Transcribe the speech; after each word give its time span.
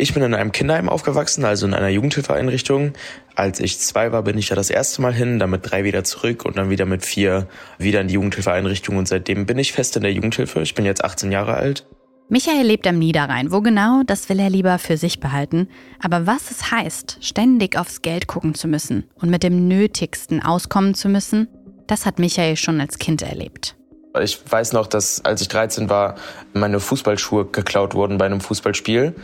Ich 0.00 0.14
bin 0.14 0.22
in 0.22 0.32
einem 0.32 0.50
Kinderheim 0.50 0.88
aufgewachsen, 0.88 1.44
also 1.44 1.66
in 1.66 1.74
einer 1.74 1.90
Jugendhilfeeinrichtung. 1.90 2.94
Als 3.34 3.60
ich 3.60 3.78
zwei 3.80 4.12
war, 4.12 4.22
bin 4.22 4.38
ich 4.38 4.48
ja 4.48 4.56
das 4.56 4.70
erste 4.70 5.02
Mal 5.02 5.12
hin, 5.12 5.38
dann 5.38 5.50
mit 5.50 5.70
drei 5.70 5.84
wieder 5.84 6.04
zurück 6.04 6.46
und 6.46 6.56
dann 6.56 6.70
wieder 6.70 6.86
mit 6.86 7.04
vier 7.04 7.48
wieder 7.76 8.00
in 8.00 8.08
die 8.08 8.14
Jugendhilfeeinrichtung. 8.14 8.96
Und 8.96 9.08
seitdem 9.08 9.44
bin 9.44 9.58
ich 9.58 9.72
fest 9.72 9.96
in 9.96 10.02
der 10.02 10.14
Jugendhilfe. 10.14 10.62
Ich 10.62 10.74
bin 10.74 10.86
jetzt 10.86 11.04
18 11.04 11.30
Jahre 11.30 11.52
alt. 11.52 11.86
Michael 12.30 12.64
lebt 12.64 12.86
am 12.86 12.98
Niederrhein. 12.98 13.52
Wo 13.52 13.60
genau, 13.60 14.00
das 14.06 14.30
will 14.30 14.40
er 14.40 14.48
lieber 14.48 14.78
für 14.78 14.96
sich 14.96 15.20
behalten. 15.20 15.68
Aber 16.02 16.26
was 16.26 16.50
es 16.50 16.70
heißt, 16.70 17.18
ständig 17.20 17.76
aufs 17.76 18.00
Geld 18.00 18.26
gucken 18.26 18.54
zu 18.54 18.68
müssen 18.68 19.04
und 19.16 19.28
mit 19.28 19.42
dem 19.42 19.68
Nötigsten 19.68 20.42
auskommen 20.42 20.94
zu 20.94 21.10
müssen, 21.10 21.46
das 21.88 22.06
hat 22.06 22.18
Michael 22.18 22.56
schon 22.56 22.80
als 22.80 22.96
Kind 22.98 23.20
erlebt. 23.20 23.76
Ich 24.18 24.40
weiß 24.50 24.72
noch, 24.72 24.88
dass 24.88 25.24
als 25.24 25.40
ich 25.40 25.48
13 25.48 25.88
war, 25.88 26.16
meine 26.52 26.80
Fußballschuhe 26.80 27.46
geklaut 27.46 27.94
wurden 27.94 28.18
bei 28.18 28.26
einem 28.26 28.40
Fußballspiel 28.40 29.14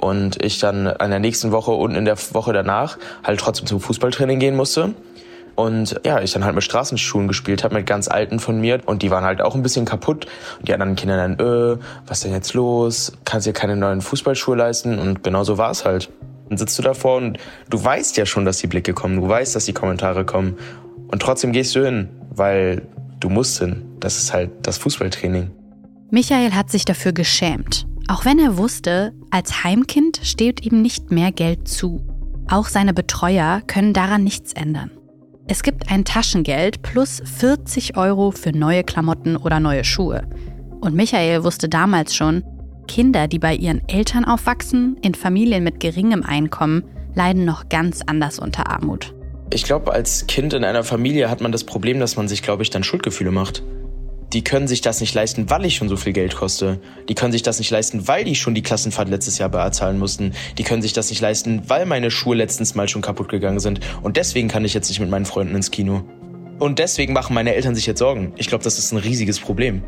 und 0.00 0.42
ich 0.42 0.58
dann 0.58 0.86
in 0.86 1.10
der 1.10 1.18
nächsten 1.18 1.52
Woche 1.52 1.72
und 1.72 1.94
in 1.94 2.06
der 2.06 2.16
Woche 2.32 2.52
danach 2.52 2.96
halt 3.22 3.38
trotzdem 3.38 3.66
zum 3.66 3.80
Fußballtraining 3.80 4.38
gehen 4.38 4.56
musste. 4.56 4.94
Und 5.56 6.00
ja, 6.06 6.22
ich 6.22 6.32
dann 6.32 6.44
halt 6.44 6.54
mit 6.54 6.64
Straßenschuhen 6.64 7.28
gespielt 7.28 7.64
habe, 7.64 7.74
mit 7.74 7.86
ganz 7.86 8.08
alten 8.08 8.38
von 8.38 8.58
mir. 8.58 8.80
Und 8.86 9.02
die 9.02 9.10
waren 9.10 9.24
halt 9.24 9.42
auch 9.42 9.54
ein 9.54 9.62
bisschen 9.62 9.84
kaputt. 9.84 10.26
Und 10.58 10.68
die 10.68 10.72
anderen 10.72 10.96
Kinder 10.96 11.18
dann, 11.18 11.38
äh, 11.38 11.78
was 12.06 12.20
denn 12.20 12.32
jetzt 12.32 12.54
los? 12.54 13.12
Kannst 13.26 13.46
dir 13.46 13.52
keine 13.52 13.76
neuen 13.76 14.00
Fußballschuhe 14.00 14.56
leisten? 14.56 14.98
Und 14.98 15.22
genau 15.22 15.44
so 15.44 15.58
war 15.58 15.70
es 15.70 15.84
halt. 15.84 16.08
Dann 16.48 16.56
sitzt 16.56 16.78
du 16.78 16.82
davor 16.82 17.18
und 17.18 17.38
du 17.68 17.84
weißt 17.84 18.16
ja 18.16 18.24
schon, 18.24 18.46
dass 18.46 18.56
die 18.56 18.68
Blicke 18.68 18.94
kommen. 18.94 19.20
Du 19.20 19.28
weißt, 19.28 19.54
dass 19.54 19.66
die 19.66 19.74
Kommentare 19.74 20.24
kommen. 20.24 20.56
Und 21.08 21.20
trotzdem 21.20 21.52
gehst 21.52 21.76
du 21.76 21.84
hin, 21.84 22.08
weil 22.30 22.88
du 23.18 23.28
musst 23.28 23.58
hin. 23.58 23.82
Das 24.00 24.16
ist 24.16 24.32
halt 24.32 24.50
das 24.62 24.78
Fußballtraining. 24.78 25.50
Michael 26.10 26.52
hat 26.52 26.70
sich 26.70 26.86
dafür 26.86 27.12
geschämt. 27.12 27.86
Auch 28.10 28.24
wenn 28.24 28.40
er 28.40 28.58
wusste, 28.58 29.12
als 29.30 29.62
Heimkind 29.62 30.18
steht 30.24 30.66
ihm 30.66 30.82
nicht 30.82 31.12
mehr 31.12 31.30
Geld 31.30 31.68
zu. 31.68 32.04
Auch 32.48 32.66
seine 32.66 32.92
Betreuer 32.92 33.62
können 33.68 33.92
daran 33.92 34.24
nichts 34.24 34.52
ändern. 34.52 34.90
Es 35.46 35.62
gibt 35.62 35.92
ein 35.92 36.04
Taschengeld 36.04 36.82
plus 36.82 37.22
40 37.38 37.96
Euro 37.96 38.32
für 38.32 38.50
neue 38.50 38.82
Klamotten 38.82 39.36
oder 39.36 39.60
neue 39.60 39.84
Schuhe. 39.84 40.24
Und 40.80 40.96
Michael 40.96 41.44
wusste 41.44 41.68
damals 41.68 42.16
schon, 42.16 42.42
Kinder, 42.88 43.28
die 43.28 43.38
bei 43.38 43.54
ihren 43.54 43.88
Eltern 43.88 44.24
aufwachsen, 44.24 44.96
in 45.02 45.14
Familien 45.14 45.62
mit 45.62 45.78
geringem 45.78 46.24
Einkommen, 46.24 46.82
leiden 47.14 47.44
noch 47.44 47.68
ganz 47.68 48.00
anders 48.04 48.40
unter 48.40 48.68
Armut. 48.68 49.14
Ich 49.52 49.62
glaube, 49.62 49.92
als 49.92 50.26
Kind 50.26 50.52
in 50.52 50.64
einer 50.64 50.82
Familie 50.82 51.30
hat 51.30 51.40
man 51.40 51.52
das 51.52 51.62
Problem, 51.62 52.00
dass 52.00 52.16
man 52.16 52.26
sich, 52.26 52.42
glaube 52.42 52.64
ich, 52.64 52.70
dann 52.70 52.82
Schuldgefühle 52.82 53.30
macht 53.30 53.62
die 54.32 54.44
können 54.44 54.68
sich 54.68 54.80
das 54.80 55.00
nicht 55.00 55.14
leisten, 55.14 55.50
weil 55.50 55.64
ich 55.64 55.74
schon 55.76 55.88
so 55.88 55.96
viel 55.96 56.12
Geld 56.12 56.36
koste. 56.36 56.80
Die 57.08 57.14
können 57.14 57.32
sich 57.32 57.42
das 57.42 57.58
nicht 57.58 57.70
leisten, 57.70 58.06
weil 58.06 58.24
die 58.24 58.36
schon 58.36 58.54
die 58.54 58.62
Klassenfahrt 58.62 59.08
letztes 59.08 59.38
Jahr 59.38 59.48
bezahlen 59.48 59.98
mussten. 59.98 60.32
Die 60.56 60.62
können 60.62 60.82
sich 60.82 60.92
das 60.92 61.10
nicht 61.10 61.20
leisten, 61.20 61.62
weil 61.66 61.84
meine 61.84 62.10
Schuhe 62.10 62.36
letztens 62.36 62.74
mal 62.74 62.88
schon 62.88 63.02
kaputt 63.02 63.28
gegangen 63.28 63.58
sind. 63.58 63.80
Und 64.02 64.16
deswegen 64.16 64.48
kann 64.48 64.64
ich 64.64 64.74
jetzt 64.74 64.88
nicht 64.88 65.00
mit 65.00 65.10
meinen 65.10 65.24
Freunden 65.24 65.56
ins 65.56 65.70
Kino. 65.70 66.04
Und 66.60 66.78
deswegen 66.78 67.12
machen 67.12 67.34
meine 67.34 67.54
Eltern 67.54 67.74
sich 67.74 67.86
jetzt 67.86 67.98
Sorgen. 67.98 68.32
Ich 68.36 68.48
glaube, 68.48 68.62
das 68.62 68.78
ist 68.78 68.92
ein 68.92 68.98
riesiges 68.98 69.40
Problem. 69.40 69.82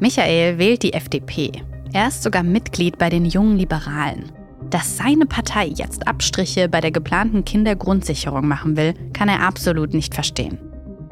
Michael 0.00 0.58
wählt 0.58 0.82
die 0.82 0.92
FDP. 0.92 1.52
Er 1.92 2.08
ist 2.08 2.22
sogar 2.24 2.42
Mitglied 2.42 2.98
bei 2.98 3.10
den 3.10 3.24
jungen 3.24 3.56
Liberalen. 3.56 4.32
Dass 4.70 4.96
seine 4.96 5.26
Partei 5.26 5.66
jetzt 5.66 6.08
Abstriche 6.08 6.68
bei 6.68 6.80
der 6.80 6.90
geplanten 6.90 7.44
Kindergrundsicherung 7.44 8.48
machen 8.48 8.76
will, 8.76 8.94
kann 9.12 9.28
er 9.28 9.46
absolut 9.46 9.94
nicht 9.94 10.14
verstehen. 10.14 10.58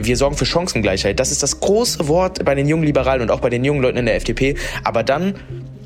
Wir 0.05 0.17
sorgen 0.17 0.37
für 0.37 0.47
Chancengleichheit. 0.47 1.21
Das 1.21 1.31
ist 1.31 1.43
das 1.43 1.61
große 1.61 2.09
Wort 2.09 2.45
bei 2.45 2.55
den 2.55 2.69
jungen 2.69 2.85
Liberalen 2.85 3.23
und 3.23 3.31
auch 3.31 3.41
bei 3.41 3.51
den 3.51 3.65
jungen 3.65 3.83
Leuten 3.83 3.99
in 3.99 4.07
der 4.07 4.17
FDP. 4.17 4.57
Aber 4.85 5.03
dann 5.03 5.35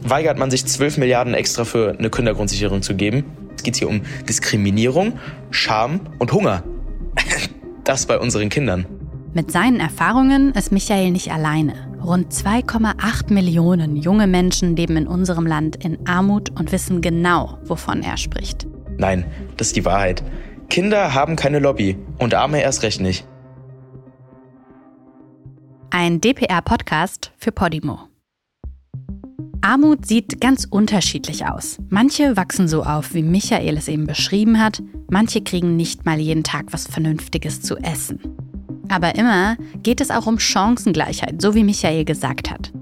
weigert 0.03 0.39
man 0.39 0.50
sich 0.50 0.64
12 0.64 0.98
Milliarden 0.98 1.34
extra 1.34 1.64
für 1.64 1.97
eine 1.98 2.11
Kindergrundsicherung 2.11 2.83
zu 2.83 2.95
geben. 2.95 3.25
Es 3.56 3.62
geht 3.62 3.77
hier 3.77 3.89
um 3.89 4.03
Diskriminierung, 4.28 5.19
Scham 5.50 6.00
und 6.19 6.33
Hunger. 6.33 6.62
Das 7.84 8.06
bei 8.06 8.19
unseren 8.19 8.48
Kindern. 8.48 8.84
Mit 9.33 9.52
seinen 9.52 9.79
Erfahrungen 9.79 10.52
ist 10.55 10.73
Michael 10.73 11.12
nicht 11.12 11.30
alleine. 11.30 11.74
Rund 12.05 12.33
2,8 12.33 13.33
Millionen 13.33 13.96
junge 13.96 14.27
Menschen 14.27 14.74
leben 14.74 14.96
in 14.96 15.07
unserem 15.07 15.46
Land 15.46 15.85
in 15.85 16.05
Armut 16.05 16.51
und 16.58 16.73
wissen 16.73 17.01
genau, 17.01 17.58
wovon 17.62 18.02
er 18.02 18.17
spricht. 18.17 18.67
Nein, 18.96 19.24
das 19.57 19.68
ist 19.68 19.77
die 19.77 19.85
Wahrheit. 19.85 20.24
Kinder 20.68 21.14
haben 21.14 21.36
keine 21.36 21.61
Lobby 21.61 21.96
und 22.18 22.35
Arme 22.35 22.61
erst 22.61 22.83
recht 22.83 23.01
nicht. 23.01 23.24
Ein 25.98 26.20
DPR-Podcast 26.20 27.33
für 27.39 27.52
Podimo. 27.52 28.01
Armut 29.62 30.05
sieht 30.05 30.42
ganz 30.42 30.67
unterschiedlich 30.68 31.46
aus. 31.46 31.79
Manche 31.89 32.36
wachsen 32.36 32.68
so 32.68 32.83
auf, 32.83 33.14
wie 33.14 33.23
Michael 33.23 33.79
es 33.79 33.89
eben 33.89 34.06
beschrieben 34.06 34.61
hat, 34.61 34.83
manche 35.08 35.40
kriegen 35.40 35.74
nicht 35.74 36.05
mal 36.05 36.20
jeden 36.20 36.45
Tag 36.45 36.67
was 36.73 36.86
Vernünftiges 36.86 37.62
zu 37.62 37.79
essen. 37.79 38.20
Aber 38.90 39.14
immer 39.14 39.56
geht 39.83 40.02
es 40.02 40.11
auch 40.11 40.27
um 40.27 40.39
Chancengleichheit, 40.39 41.40
so 41.40 41.55
wie 41.55 41.64
Michael 41.64 42.05
gesagt 42.05 42.51
hat. 42.51 42.74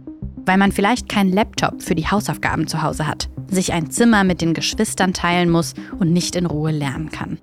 Weil 0.45 0.59
man 0.59 0.73
vielleicht 0.73 1.09
keinen 1.09 1.33
Laptop 1.33 1.85
für 1.85 1.95
die 1.95 2.09
Hausaufgaben 2.09 2.67
zu 2.67 2.83
Hause 2.83 3.07
hat, 3.07 3.29
sich 3.47 3.73
ein 3.73 3.93
Zimmer 3.93 4.25
mit 4.25 4.41
den 4.41 4.55
Geschwistern 4.55 5.13
teilen 5.13 5.51
muss 5.51 5.75
und 6.01 6.13
nicht 6.13 6.35
in 6.35 6.47
Ruhe 6.47 6.73
lernen 6.73 7.11
kann. 7.11 7.39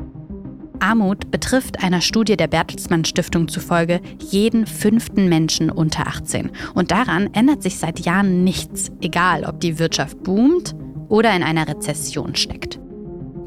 Armut 0.82 1.32
betrifft 1.32 1.84
einer 1.84 2.02
Studie 2.02 2.36
der 2.36 2.48
Bertelsmann 2.48 3.06
Stiftung 3.06 3.48
zufolge 3.48 4.02
jeden 4.20 4.66
fünften 4.66 5.30
Menschen 5.30 5.70
unter 5.70 6.08
18. 6.08 6.52
Und 6.74 6.92
daran 6.92 7.34
ändert 7.34 7.64
sich 7.64 7.78
seit 7.78 8.00
Jahren 8.02 8.44
nichts, 8.44 8.92
egal 9.02 9.46
ob 9.46 9.60
die 9.60 9.80
Wirtschaft 9.80 10.24
boomt 10.24 10.76
oder 11.08 11.36
in 11.36 11.44
einer 11.44 11.68
Rezession 11.68 12.36
steckt. 12.36 12.80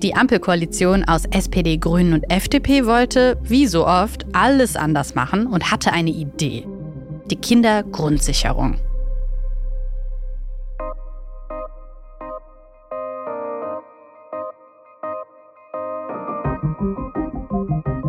Die 0.02 0.14
Ampelkoalition 0.14 1.04
aus 1.04 1.24
SPD, 1.24 1.78
Grünen 1.78 2.12
und 2.12 2.30
FDP 2.30 2.84
wollte, 2.84 3.38
wie 3.42 3.66
so 3.66 3.86
oft, 3.86 4.26
alles 4.34 4.76
anders 4.76 5.14
machen 5.14 5.46
und 5.46 5.70
hatte 5.70 5.92
eine 5.92 6.10
Idee. 6.10 6.66
Die 7.30 7.36
Kindergrundsicherung. 7.36 8.76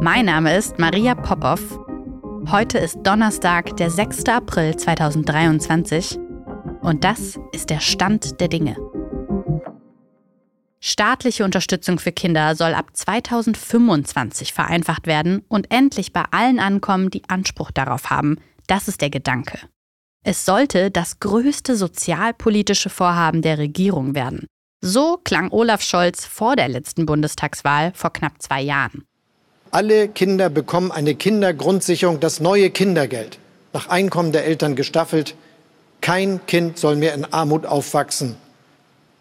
Mein 0.06 0.26
Name 0.26 0.56
ist 0.56 0.78
Maria 0.78 1.16
Popov. 1.16 1.60
Heute 2.52 2.78
ist 2.78 3.00
Donnerstag, 3.02 3.76
der 3.78 3.90
6. 3.90 4.26
April 4.26 4.76
2023 4.76 6.20
und 6.82 7.04
das 7.04 7.40
ist 7.54 7.72
der 7.72 7.80
Stand 7.80 8.40
der 8.40 8.48
Dinge. 8.48 8.78
Staatliche 10.80 11.44
Unterstützung 11.44 11.98
für 11.98 12.12
Kinder 12.12 12.56
soll 12.56 12.76
ab 12.76 12.92
2025 12.94 14.54
vereinfacht 14.54 15.08
werden 15.08 15.44
und 15.48 15.72
endlich 15.72 16.14
bei 16.14 16.26
allen 16.30 16.60
ankommen, 16.60 17.10
die 17.10 17.28
Anspruch 17.28 17.72
darauf 17.72 18.12
haben. 18.12 18.38
Das 18.68 18.88
ist 18.88 19.02
der 19.02 19.10
Gedanke. 19.10 19.58
Es 20.24 20.46
sollte 20.46 20.92
das 20.92 21.20
größte 21.20 21.76
sozialpolitische 21.76 22.92
Vorhaben 22.92 23.42
der 23.42 23.58
Regierung 23.58 24.14
werden. 24.14 24.46
So 24.82 25.18
klang 25.24 25.50
Olaf 25.50 25.82
Scholz 25.82 26.26
vor 26.26 26.56
der 26.56 26.68
letzten 26.68 27.08
Bundestagswahl 27.08 27.92
vor 27.96 28.14
knapp 28.14 28.40
zwei 28.40 28.62
Jahren. 28.62 29.04
Alle 29.72 30.08
Kinder 30.08 30.50
bekommen 30.50 30.92
eine 30.92 31.16
Kindergrundsicherung, 31.16 32.20
das 32.20 32.40
neue 32.40 32.70
Kindergeld, 32.70 33.40
nach 33.74 33.90
Einkommen 33.90 34.32
der 34.32 34.46
Eltern 34.46 34.76
gestaffelt. 34.76 35.36
Kein 36.02 36.46
Kind 36.46 36.78
soll 36.78 36.96
mehr 36.96 37.14
in 37.14 37.26
Armut 37.26 37.66
aufwachsen. 37.66 38.36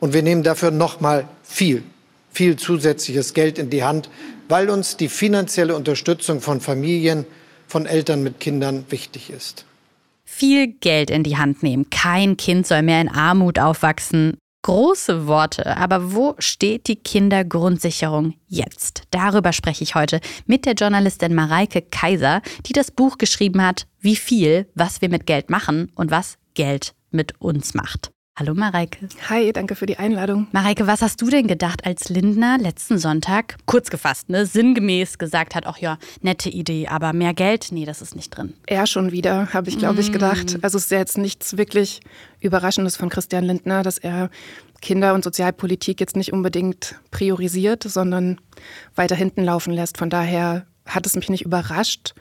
Und 0.01 0.13
wir 0.13 0.23
nehmen 0.23 0.43
dafür 0.43 0.71
noch 0.71 1.01
mal 1.01 1.27
viel, 1.43 1.83
viel 2.31 2.57
zusätzliches 2.57 3.35
Geld 3.35 3.59
in 3.59 3.71
die 3.71 3.85
Hand, 3.85 4.11
weil 4.49 4.71
uns 4.71 4.97
die 4.97 5.09
finanzielle 5.09 5.75
Unterstützung 5.75 6.41
von 6.41 6.61
Familien, 6.61 7.25
von 7.67 7.87
Eltern 7.87 8.23
mit 8.23 8.41
Kindern 8.41 8.85
wichtig 8.91 9.31
ist. 9.31 9.65
Viel 10.25 10.69
Geld 10.69 11.11
in 11.11 11.23
die 11.23 11.37
Hand 11.37 11.63
nehmen. 11.63 11.89
Kein 11.91 12.37
Kind 12.37 12.67
soll 12.67 12.83
mehr 12.83 13.01
in 13.01 13.09
Armut 13.09 13.59
aufwachsen. 13.59 14.37
Große 14.65 15.27
Worte, 15.27 15.77
aber 15.77 16.15
wo 16.15 16.37
steht 16.39 16.89
die 16.89 16.97
Kindergrundsicherung 16.97 18.33
jetzt? 18.49 19.03
Darüber 19.11 19.53
spreche 19.53 19.85
ich 19.85 19.95
heute 19.95 20.21
mit 20.47 20.65
der 20.65 20.73
Journalistin 20.73 21.35
Mareike 21.35 21.83
Kaiser, 21.83 22.41
die 22.65 22.73
das 22.73 22.91
Buch 22.91 23.19
geschrieben 23.19 23.63
hat, 23.63 23.87
Wie 24.01 24.17
viel, 24.17 24.67
was 24.75 25.03
wir 25.03 25.11
mit 25.11 25.27
Geld 25.27 25.51
machen 25.51 25.93
und 25.97 26.11
was 26.11 26.39
Geld 26.55 26.95
mit 27.11 27.39
uns 27.43 27.75
macht. 27.75 28.14
Hallo 28.37 28.53
Mareike. 28.53 29.09
Hi, 29.31 29.53
danke 29.53 29.77
für 29.77 29.87
die 29.87 29.97
Einladung. 29.97 30.49
Mareike, 30.51 30.89
was 30.89 31.03
hast 31.03 31.23
du 31.23 31.31
denn 31.31 31.47
gedacht, 31.47 31.87
als 31.87 32.09
Lindner 32.09 32.59
letzten 32.59 32.99
Sonntag, 32.99 33.55
kurz 33.65 33.91
gefasst, 33.91 34.29
ne, 34.29 34.45
sinngemäß 34.45 35.19
gesagt 35.19 35.55
hat, 35.55 35.67
ach 35.67 35.79
ja, 35.79 35.99
nette 36.21 36.51
Idee, 36.51 36.89
aber 36.89 37.13
mehr 37.13 37.33
Geld, 37.33 37.69
nee, 37.71 37.85
das 37.85 38.03
ist 38.03 38.17
nicht 38.17 38.37
drin. 38.37 38.55
Er 38.67 38.89
schon 38.89 39.13
wieder, 39.13 39.53
habe 39.55 39.69
ich, 39.69 39.79
glaube 39.79 40.01
ich, 40.01 40.11
mm. 40.11 40.15
gedacht. 40.15 40.59
Also 40.63 40.79
es 40.79 40.87
ist 40.87 40.91
ja 40.91 40.99
jetzt 40.99 41.17
nichts 41.17 41.57
wirklich 41.57 42.01
Überraschendes 42.41 42.97
von 42.97 43.09
Christian 43.09 43.45
Lindner, 43.45 43.85
dass 43.85 43.99
er 43.99 44.31
Kinder- 44.83 45.15
und 45.15 45.23
Sozialpolitik 45.23 46.01
jetzt 46.01 46.17
nicht 46.17 46.33
unbedingt 46.33 46.97
priorisiert, 47.13 47.85
sondern 47.85 48.41
weiter 48.97 49.15
hinten 49.15 49.45
laufen 49.45 49.73
lässt. 49.73 49.97
Von 49.97 50.11
daher 50.11 50.67
hat 50.87 51.07
es 51.07 51.15
mich 51.15 51.29
nicht 51.29 51.45
überrascht, 51.45 52.15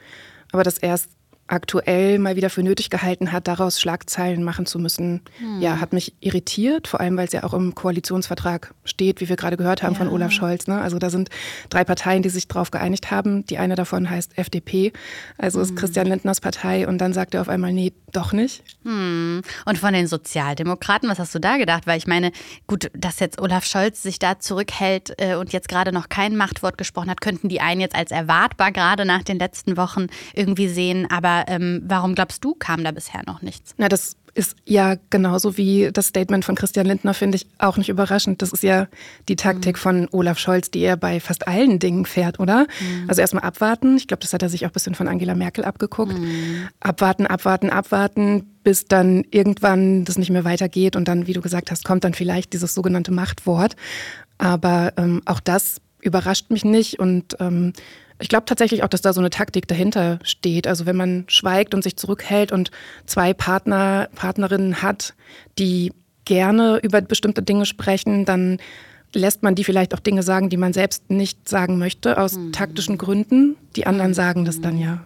aber 0.52 0.62
dass 0.62 0.78
er 0.78 0.94
es 0.94 1.08
aktuell 1.46 2.18
mal 2.18 2.36
wieder 2.36 2.48
für 2.48 2.62
nötig 2.62 2.88
gehalten 2.88 3.30
hat, 3.30 3.48
daraus 3.48 3.80
Schlagzeilen 3.80 4.42
machen 4.42 4.64
zu 4.64 4.78
müssen, 4.78 5.20
hm. 5.38 5.60
ja, 5.60 5.78
hat 5.78 5.92
mich 5.92 6.14
irritiert, 6.20 6.88
vor 6.88 7.00
allem 7.00 7.16
weil 7.16 7.26
es 7.26 7.32
ja 7.32 7.44
auch 7.44 7.52
im 7.52 7.74
Koalitionsvertrag 7.74 8.74
steht, 8.84 9.20
wie 9.20 9.28
wir 9.28 9.36
gerade 9.36 9.56
gehört 9.56 9.82
haben 9.82 9.92
ja. 9.92 9.98
von 9.98 10.08
Olaf 10.08 10.32
Scholz. 10.32 10.66
Ne? 10.66 10.80
Also 10.80 10.98
da 10.98 11.10
sind 11.10 11.28
drei 11.68 11.84
Parteien, 11.84 12.22
die 12.22 12.30
sich 12.30 12.48
darauf 12.48 12.70
geeinigt 12.70 13.10
haben. 13.10 13.44
Die 13.46 13.58
eine 13.58 13.74
davon 13.74 14.08
heißt 14.08 14.38
FDP, 14.38 14.92
also 15.36 15.58
hm. 15.60 15.64
ist 15.64 15.76
Christian 15.76 16.06
Lindners 16.06 16.40
Partei 16.40 16.88
und 16.88 16.98
dann 16.98 17.12
sagt 17.12 17.34
er 17.34 17.42
auf 17.42 17.48
einmal, 17.48 17.72
nee, 17.72 17.92
doch 18.12 18.32
nicht. 18.32 18.62
Hm. 18.84 19.42
Und 19.66 19.78
von 19.78 19.92
den 19.92 20.06
Sozialdemokraten, 20.06 21.08
was 21.10 21.18
hast 21.18 21.34
du 21.34 21.40
da 21.40 21.58
gedacht? 21.58 21.86
Weil 21.86 21.98
ich 21.98 22.06
meine, 22.06 22.32
gut, 22.66 22.90
dass 22.94 23.20
jetzt 23.20 23.40
Olaf 23.40 23.66
Scholz 23.66 24.02
sich 24.02 24.18
da 24.18 24.38
zurückhält 24.38 25.14
äh, 25.18 25.34
und 25.34 25.52
jetzt 25.52 25.68
gerade 25.68 25.92
noch 25.92 26.08
kein 26.08 26.36
Machtwort 26.36 26.78
gesprochen 26.78 27.10
hat, 27.10 27.20
könnten 27.20 27.48
die 27.48 27.60
einen 27.60 27.80
jetzt 27.80 27.94
als 27.94 28.12
erwartbar 28.12 28.72
gerade 28.72 29.04
nach 29.04 29.22
den 29.22 29.38
letzten 29.38 29.76
Wochen 29.76 30.06
irgendwie 30.32 30.68
sehen, 30.68 31.10
aber 31.10 31.33
ähm, 31.46 31.82
warum 31.86 32.14
glaubst 32.14 32.44
du, 32.44 32.54
kam 32.54 32.84
da 32.84 32.92
bisher 32.92 33.22
noch 33.26 33.42
nichts? 33.42 33.74
Na, 33.78 33.88
das 33.88 34.16
ist 34.34 34.56
ja 34.64 34.96
genauso 35.10 35.56
wie 35.56 35.90
das 35.92 36.08
Statement 36.08 36.44
von 36.44 36.56
Christian 36.56 36.86
Lindner, 36.86 37.14
finde 37.14 37.36
ich 37.36 37.46
auch 37.58 37.76
nicht 37.76 37.88
überraschend. 37.88 38.42
Das 38.42 38.52
ist 38.52 38.62
ja 38.62 38.88
die 39.28 39.36
Taktik 39.36 39.76
mhm. 39.76 39.80
von 39.80 40.08
Olaf 40.10 40.38
Scholz, 40.38 40.70
die 40.70 40.80
er 40.80 40.96
bei 40.96 41.20
fast 41.20 41.46
allen 41.46 41.78
Dingen 41.78 42.04
fährt, 42.04 42.40
oder? 42.40 42.66
Mhm. 42.80 43.08
Also 43.08 43.20
erstmal 43.20 43.44
abwarten. 43.44 43.96
Ich 43.96 44.08
glaube, 44.08 44.22
das 44.22 44.32
hat 44.32 44.42
er 44.42 44.48
sich 44.48 44.64
auch 44.64 44.70
ein 44.70 44.72
bisschen 44.72 44.94
von 44.94 45.08
Angela 45.08 45.34
Merkel 45.34 45.64
abgeguckt. 45.64 46.18
Mhm. 46.18 46.68
Abwarten, 46.80 47.26
abwarten, 47.26 47.70
abwarten, 47.70 48.54
bis 48.64 48.86
dann 48.86 49.24
irgendwann 49.30 50.04
das 50.04 50.18
nicht 50.18 50.30
mehr 50.30 50.44
weitergeht 50.44 50.96
und 50.96 51.06
dann, 51.06 51.26
wie 51.26 51.32
du 51.32 51.40
gesagt 51.40 51.70
hast, 51.70 51.84
kommt 51.84 52.04
dann 52.04 52.14
vielleicht 52.14 52.52
dieses 52.52 52.74
sogenannte 52.74 53.12
Machtwort. 53.12 53.76
Aber 54.38 54.92
ähm, 54.96 55.22
auch 55.26 55.40
das 55.40 55.80
überrascht 56.04 56.50
mich 56.50 56.64
nicht 56.64 56.98
und 56.98 57.36
ähm, 57.40 57.72
ich 58.20 58.28
glaube 58.28 58.44
tatsächlich 58.46 58.82
auch, 58.82 58.88
dass 58.88 59.02
da 59.02 59.12
so 59.12 59.20
eine 59.20 59.30
Taktik 59.30 59.66
dahinter 59.66 60.18
steht. 60.22 60.66
Also 60.66 60.86
wenn 60.86 60.96
man 60.96 61.24
schweigt 61.26 61.74
und 61.74 61.82
sich 61.82 61.96
zurückhält 61.96 62.52
und 62.52 62.70
zwei 63.06 63.34
Partner, 63.34 64.08
Partnerinnen 64.14 64.82
hat, 64.82 65.14
die 65.58 65.92
gerne 66.24 66.78
über 66.82 67.00
bestimmte 67.00 67.42
Dinge 67.42 67.66
sprechen, 67.66 68.24
dann 68.24 68.58
lässt 69.14 69.42
man 69.42 69.54
die 69.54 69.64
vielleicht 69.64 69.94
auch 69.94 70.00
Dinge 70.00 70.22
sagen, 70.22 70.48
die 70.48 70.56
man 70.56 70.72
selbst 70.72 71.10
nicht 71.10 71.48
sagen 71.48 71.78
möchte, 71.78 72.18
aus 72.18 72.36
mhm. 72.36 72.52
taktischen 72.52 72.98
Gründen. 72.98 73.56
Die 73.76 73.86
anderen 73.86 74.14
sagen 74.14 74.44
das 74.44 74.60
dann 74.60 74.78
ja. 74.78 75.04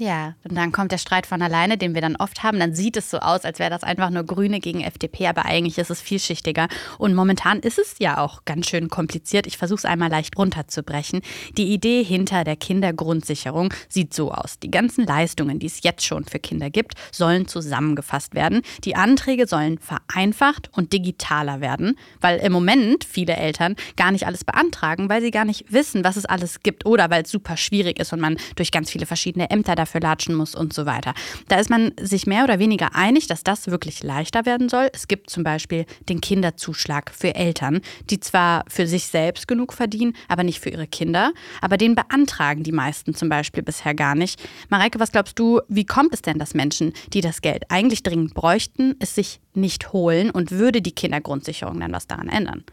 Ja, 0.00 0.34
und 0.48 0.56
dann 0.56 0.72
kommt 0.72 0.92
der 0.92 0.98
Streit 0.98 1.26
von 1.26 1.42
alleine, 1.42 1.76
den 1.76 1.92
wir 1.94 2.00
dann 2.00 2.16
oft 2.16 2.42
haben. 2.42 2.58
Dann 2.58 2.74
sieht 2.74 2.96
es 2.96 3.10
so 3.10 3.18
aus, 3.18 3.44
als 3.44 3.58
wäre 3.58 3.68
das 3.68 3.82
einfach 3.82 4.08
nur 4.08 4.24
Grüne 4.24 4.58
gegen 4.58 4.80
FDP, 4.80 5.26
aber 5.26 5.44
eigentlich 5.44 5.76
ist 5.76 5.90
es 5.90 6.00
vielschichtiger. 6.00 6.68
Und 6.96 7.14
momentan 7.14 7.60
ist 7.60 7.78
es 7.78 7.96
ja 7.98 8.16
auch 8.16 8.46
ganz 8.46 8.66
schön 8.66 8.88
kompliziert. 8.88 9.46
Ich 9.46 9.58
versuche 9.58 9.80
es 9.80 9.84
einmal 9.84 10.08
leicht 10.08 10.38
runterzubrechen. 10.38 11.20
Die 11.58 11.74
Idee 11.74 12.02
hinter 12.02 12.44
der 12.44 12.56
Kindergrundsicherung 12.56 13.74
sieht 13.90 14.14
so 14.14 14.32
aus. 14.32 14.58
Die 14.58 14.70
ganzen 14.70 15.04
Leistungen, 15.04 15.58
die 15.58 15.66
es 15.66 15.82
jetzt 15.82 16.06
schon 16.06 16.24
für 16.24 16.38
Kinder 16.38 16.70
gibt, 16.70 16.94
sollen 17.12 17.46
zusammengefasst 17.46 18.34
werden. 18.34 18.62
Die 18.84 18.96
Anträge 18.96 19.46
sollen 19.46 19.78
vereinfacht 19.78 20.70
und 20.74 20.94
digitaler 20.94 21.60
werden, 21.60 21.98
weil 22.22 22.38
im 22.38 22.52
Moment 22.52 23.04
viele 23.04 23.36
Eltern 23.36 23.76
gar 23.98 24.12
nicht 24.12 24.26
alles 24.26 24.44
beantragen, 24.44 25.10
weil 25.10 25.20
sie 25.20 25.30
gar 25.30 25.44
nicht 25.44 25.70
wissen, 25.70 26.04
was 26.04 26.16
es 26.16 26.24
alles 26.24 26.62
gibt 26.62 26.86
oder 26.86 27.10
weil 27.10 27.24
es 27.24 27.30
super 27.30 27.58
schwierig 27.58 28.00
ist 28.00 28.14
und 28.14 28.20
man 28.20 28.38
durch 28.56 28.72
ganz 28.72 28.90
viele 28.90 29.04
verschiedene 29.04 29.50
Ämter 29.50 29.74
dafür 29.74 29.89
dafür 29.90 30.00
latschen 30.00 30.34
muss 30.34 30.54
und 30.54 30.72
so 30.72 30.86
weiter. 30.86 31.14
Da 31.48 31.56
ist 31.56 31.70
man 31.70 31.92
sich 32.00 32.26
mehr 32.26 32.44
oder 32.44 32.58
weniger 32.58 32.94
einig, 32.94 33.26
dass 33.26 33.42
das 33.42 33.66
wirklich 33.68 34.02
leichter 34.02 34.46
werden 34.46 34.68
soll. 34.68 34.88
Es 34.92 35.08
gibt 35.08 35.30
zum 35.30 35.42
Beispiel 35.42 35.84
den 36.08 36.20
Kinderzuschlag 36.20 37.10
für 37.10 37.34
Eltern, 37.34 37.80
die 38.08 38.20
zwar 38.20 38.64
für 38.68 38.86
sich 38.86 39.06
selbst 39.06 39.48
genug 39.48 39.72
verdienen, 39.72 40.14
aber 40.28 40.44
nicht 40.44 40.60
für 40.60 40.70
ihre 40.70 40.86
Kinder. 40.86 41.32
Aber 41.60 41.76
den 41.76 41.94
beantragen 41.94 42.62
die 42.62 42.72
meisten 42.72 43.14
zum 43.14 43.28
Beispiel 43.28 43.62
bisher 43.62 43.94
gar 43.94 44.14
nicht. 44.14 44.40
Mareike, 44.68 45.00
was 45.00 45.12
glaubst 45.12 45.38
du, 45.38 45.60
wie 45.68 45.84
kommt 45.84 46.14
es 46.14 46.22
denn, 46.22 46.38
dass 46.38 46.54
Menschen, 46.54 46.92
die 47.12 47.20
das 47.20 47.42
Geld 47.42 47.64
eigentlich 47.68 48.02
dringend 48.02 48.34
bräuchten, 48.34 48.94
es 49.00 49.14
sich 49.14 49.40
nicht 49.54 49.92
holen 49.92 50.30
und 50.30 50.52
würde 50.52 50.80
die 50.80 50.94
Kindergrundsicherung 50.94 51.80
dann 51.80 51.92
was 51.92 52.06
daran 52.06 52.28
ändern? 52.28 52.64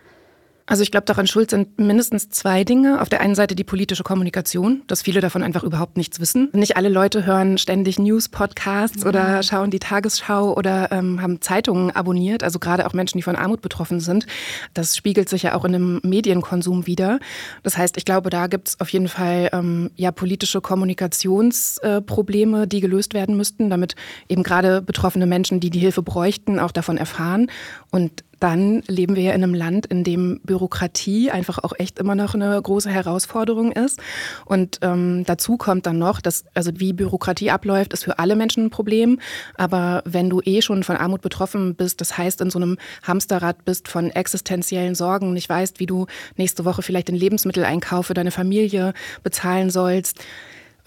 Also 0.70 0.84
ich 0.84 0.92
glaube, 0.92 1.06
daran 1.06 1.28
schuld 1.28 1.50
sind 1.50 1.80
mindestens 1.80 2.30
zwei 2.30 2.66
Dinge. 2.66 3.02
Auf 3.02 3.08
der 3.08 3.22
einen 3.22 3.36
Seite 3.36 3.56
die 3.56 3.64
politische 3.64 4.04
Kommunikation, 4.04 4.82
dass 4.88 5.02
viele 5.02 5.22
davon 5.22 5.42
einfach 5.42 5.64
überhaupt 5.64 5.96
nichts 5.96 6.20
wissen. 6.20 6.50
Nicht 6.52 6.76
alle 6.76 6.90
Leute 6.90 7.26
hören 7.26 7.58
ständig 7.58 8.00
News-Podcasts 8.00 9.04
ja. 9.04 9.10
oder 9.10 9.44
schauen 9.44 9.72
die 9.72 9.80
Tagesschau 9.80 10.54
oder 10.54 10.92
ähm, 10.92 11.22
haben 11.22 11.40
Zeitungen 11.40 11.92
abonniert. 11.92 12.44
Also 12.44 12.60
gerade 12.60 12.86
auch 12.86 12.92
Menschen, 12.92 13.18
die 13.18 13.22
von 13.22 13.38
Armut 13.38 13.62
betroffen 13.62 14.02
sind. 14.02 14.28
Das 14.74 14.98
spiegelt 14.98 15.30
sich 15.30 15.44
ja 15.44 15.56
auch 15.56 15.64
in 15.64 15.72
dem 15.72 16.02
Medienkonsum 16.04 16.86
wieder. 16.86 17.20
Das 17.64 17.78
heißt, 17.78 17.96
ich 17.96 18.04
glaube, 18.04 18.30
da 18.30 18.48
gibt 18.48 18.68
es 18.68 18.82
auf 18.82 18.90
jeden 18.90 19.08
Fall 19.08 19.50
ähm, 19.54 19.90
ja 19.96 20.12
politische 20.12 20.60
Kommunikationsprobleme, 20.60 22.64
äh, 22.64 22.68
die 22.68 22.82
gelöst 22.82 23.14
werden 23.14 23.38
müssten, 23.38 23.70
damit 23.70 23.96
eben 24.28 24.44
gerade 24.44 24.82
betroffene 24.82 25.28
Menschen, 25.28 25.62
die 25.62 25.70
die 25.70 25.80
Hilfe 25.80 26.04
bräuchten, 26.04 26.60
auch 26.60 26.72
davon 26.72 26.98
erfahren. 26.98 27.50
Und 27.90 28.26
dann 28.40 28.82
leben 28.88 29.16
wir 29.16 29.24
ja 29.24 29.34
in 29.34 29.44
einem 29.44 29.54
Land, 29.54 29.86
in 29.88 30.04
dem 30.04 30.40
Bürokratie 30.44 31.32
einfach 31.32 31.60
auch 31.60 31.74
echt 31.78 32.00
immer 32.00 32.16
noch 32.16 32.36
eine 32.36 32.62
große 32.62 32.90
Herausforderung 32.90 33.72
ist. 33.72 34.00
Und 34.46 34.80
ähm, 34.82 35.24
dazu 35.26 35.58
kommt 35.58 35.86
dann 35.86 35.98
noch, 35.98 36.22
dass 36.22 36.46
also 36.54 36.72
wie 36.76 36.94
Bürokratie 36.94 37.52
abläuft, 37.52 37.94
ist 37.94 38.04
für 38.04 38.20
alle 38.20 38.36
Menschen 38.36 38.66
ein 38.66 38.70
Problem. 38.70 39.20
Aber 39.56 40.04
wenn 40.06 40.30
du 40.30 40.42
eh 40.44 40.62
schon 40.62 40.84
von 40.84 40.98
Armut 40.98 41.22
betroffen 41.22 41.76
bist, 41.76 42.02
das 42.02 42.18
heißt 42.18 42.42
in 42.42 42.50
so 42.50 42.60
einem 42.60 42.78
Hamsterrad 43.04 43.66
bist 43.66 43.88
von 43.88 44.12
existenziellen 44.12 44.96
Sorgen, 44.96 45.34
nicht 45.34 45.50
weißt, 45.50 45.80
wie 45.80 45.86
du 45.86 46.06
nächste 46.36 46.66
Woche 46.66 46.82
vielleicht 46.82 47.08
den 47.08 47.16
Lebensmitteleinkauf 47.16 48.08
für 48.08 48.14
deine 48.14 48.32
Familie 48.32 48.94
bezahlen 49.24 49.70
sollst, 49.70 50.24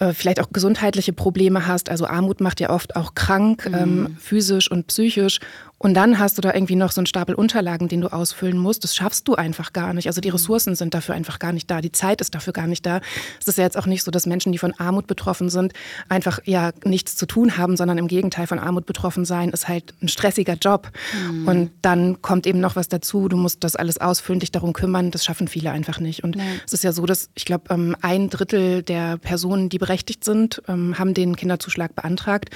äh, 0.01 0.13
vielleicht 0.13 0.39
auch 0.39 0.49
gesundheitliche 0.51 1.13
Probleme 1.13 1.67
hast. 1.67 1.89
Also 1.89 2.07
Armut 2.07 2.41
macht 2.41 2.59
ja 2.59 2.71
oft 2.71 2.95
auch 2.95 3.13
krank, 3.13 3.69
mhm. 3.69 3.75
ähm, 3.75 4.17
physisch 4.19 4.69
und 4.69 4.87
psychisch. 4.87 5.39
Und 5.81 5.95
dann 5.95 6.19
hast 6.19 6.37
du 6.37 6.41
da 6.41 6.53
irgendwie 6.53 6.75
noch 6.75 6.91
so 6.91 7.01
einen 7.01 7.07
Stapel 7.07 7.33
Unterlagen, 7.33 7.87
den 7.87 8.01
du 8.01 8.13
ausfüllen 8.13 8.57
musst. 8.57 8.83
Das 8.83 8.95
schaffst 8.95 9.27
du 9.27 9.33
einfach 9.35 9.73
gar 9.73 9.93
nicht. 9.93 10.07
Also 10.07 10.21
die. 10.21 10.31
Ressourcen 10.31 10.75
sind 10.75 10.93
dafür 10.93 11.15
einfach 11.15 11.39
gar 11.39 11.51
nicht 11.51 11.69
da. 11.69 11.81
Die 11.81 11.91
Zeit 11.91 12.21
ist 12.21 12.35
dafür 12.35 12.53
gar 12.53 12.67
nicht 12.67 12.85
da. 12.85 13.01
Es 13.39 13.47
ist 13.47 13.57
ja 13.57 13.63
jetzt 13.63 13.77
auch 13.77 13.85
nicht 13.85 14.03
so, 14.03 14.11
dass 14.11 14.25
Menschen, 14.25 14.51
die 14.51 14.57
von 14.57 14.73
Armut 14.77 15.07
betroffen 15.07 15.49
sind, 15.49 15.73
einfach 16.07 16.39
ja 16.45 16.71
nichts 16.85 17.15
zu 17.15 17.25
tun 17.25 17.57
haben, 17.57 17.75
sondern 17.75 17.97
im 17.97 18.07
Gegenteil 18.07 18.47
von 18.47 18.59
Armut 18.59 18.85
betroffen 18.85 19.25
sein 19.25 19.49
ist 19.49 19.67
halt 19.67 19.93
ein 20.01 20.07
stressiger 20.07 20.53
Job. 20.53 20.91
Mhm. 21.29 21.47
Und 21.47 21.71
dann 21.81 22.21
kommt 22.21 22.47
eben 22.47 22.59
noch 22.59 22.75
was 22.75 22.87
dazu. 22.87 23.27
Du 23.27 23.37
musst 23.37 23.63
das 23.63 23.75
alles 23.75 23.99
ausfüllen, 23.99 24.39
dich 24.39 24.51
darum 24.51 24.73
kümmern. 24.73 25.11
Das 25.11 25.25
schaffen 25.25 25.47
viele 25.47 25.71
einfach 25.71 25.99
nicht. 25.99 26.23
Und 26.23 26.35
ja. 26.35 26.43
es 26.65 26.73
ist 26.73 26.83
ja 26.83 26.91
so, 26.91 27.05
dass 27.05 27.29
ich 27.35 27.45
glaube, 27.45 27.73
ähm, 27.73 27.95
ein 28.01 28.29
Drittel 28.29 28.83
der 28.83 29.17
Personen, 29.17 29.69
die 29.69 29.79
berechtigt 29.79 30.23
sind, 30.23 30.61
ähm, 30.67 30.97
haben 30.97 31.13
den 31.13 31.35
Kinderzuschlag 31.35 31.95
beantragt 31.95 32.51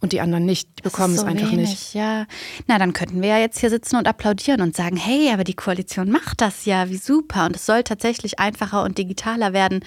und 0.00 0.12
die 0.12 0.20
anderen 0.20 0.44
nicht. 0.44 0.68
Die 0.78 0.82
bekommen 0.82 1.14
so 1.14 1.22
es 1.22 1.26
einfach 1.26 1.50
wenig, 1.50 1.70
nicht. 1.70 1.94
Ja, 1.94 2.26
na 2.66 2.78
dann 2.78 2.92
könnten 2.92 3.20
wir 3.20 3.28
ja 3.30 3.38
jetzt 3.38 3.58
hier 3.58 3.70
sitzen 3.70 3.96
und 3.96 4.06
applaudieren 4.06 4.60
und 4.60 4.76
sagen, 4.76 4.96
hey, 4.96 5.32
aber 5.32 5.44
die 5.44 5.54
Koalition 5.54 6.10
macht 6.10 6.40
das 6.40 6.64
ja, 6.64 6.88
wie 6.88 6.96
super. 6.96 7.46
Und 7.46 7.56
es 7.56 7.66
soll 7.66 7.82
tatsächlich 7.82 8.38
einfacher 8.38 8.84
und 8.84 8.98
digitaler 8.98 9.52
werden. 9.52 9.80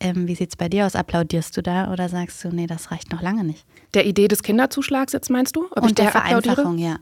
Ähm, 0.00 0.26
wie 0.26 0.34
sieht 0.34 0.50
es 0.50 0.56
bei 0.56 0.68
dir 0.68 0.86
aus? 0.86 0.96
Applaudierst 0.96 1.56
du 1.56 1.62
da 1.62 1.92
oder 1.92 2.08
sagst 2.08 2.42
du, 2.44 2.48
nee, 2.48 2.66
das 2.66 2.90
reicht 2.90 3.12
noch 3.12 3.20
lange 3.20 3.44
nicht? 3.44 3.66
Der 3.94 4.06
Idee 4.06 4.28
des 4.28 4.42
Kinderzuschlags 4.42 5.12
jetzt 5.12 5.30
meinst 5.30 5.56
du? 5.56 5.66
Ob 5.70 5.82
und 5.82 5.98
der, 5.98 6.06
der 6.06 6.12
Vereinfachung, 6.12 6.78
ja. 6.78 6.96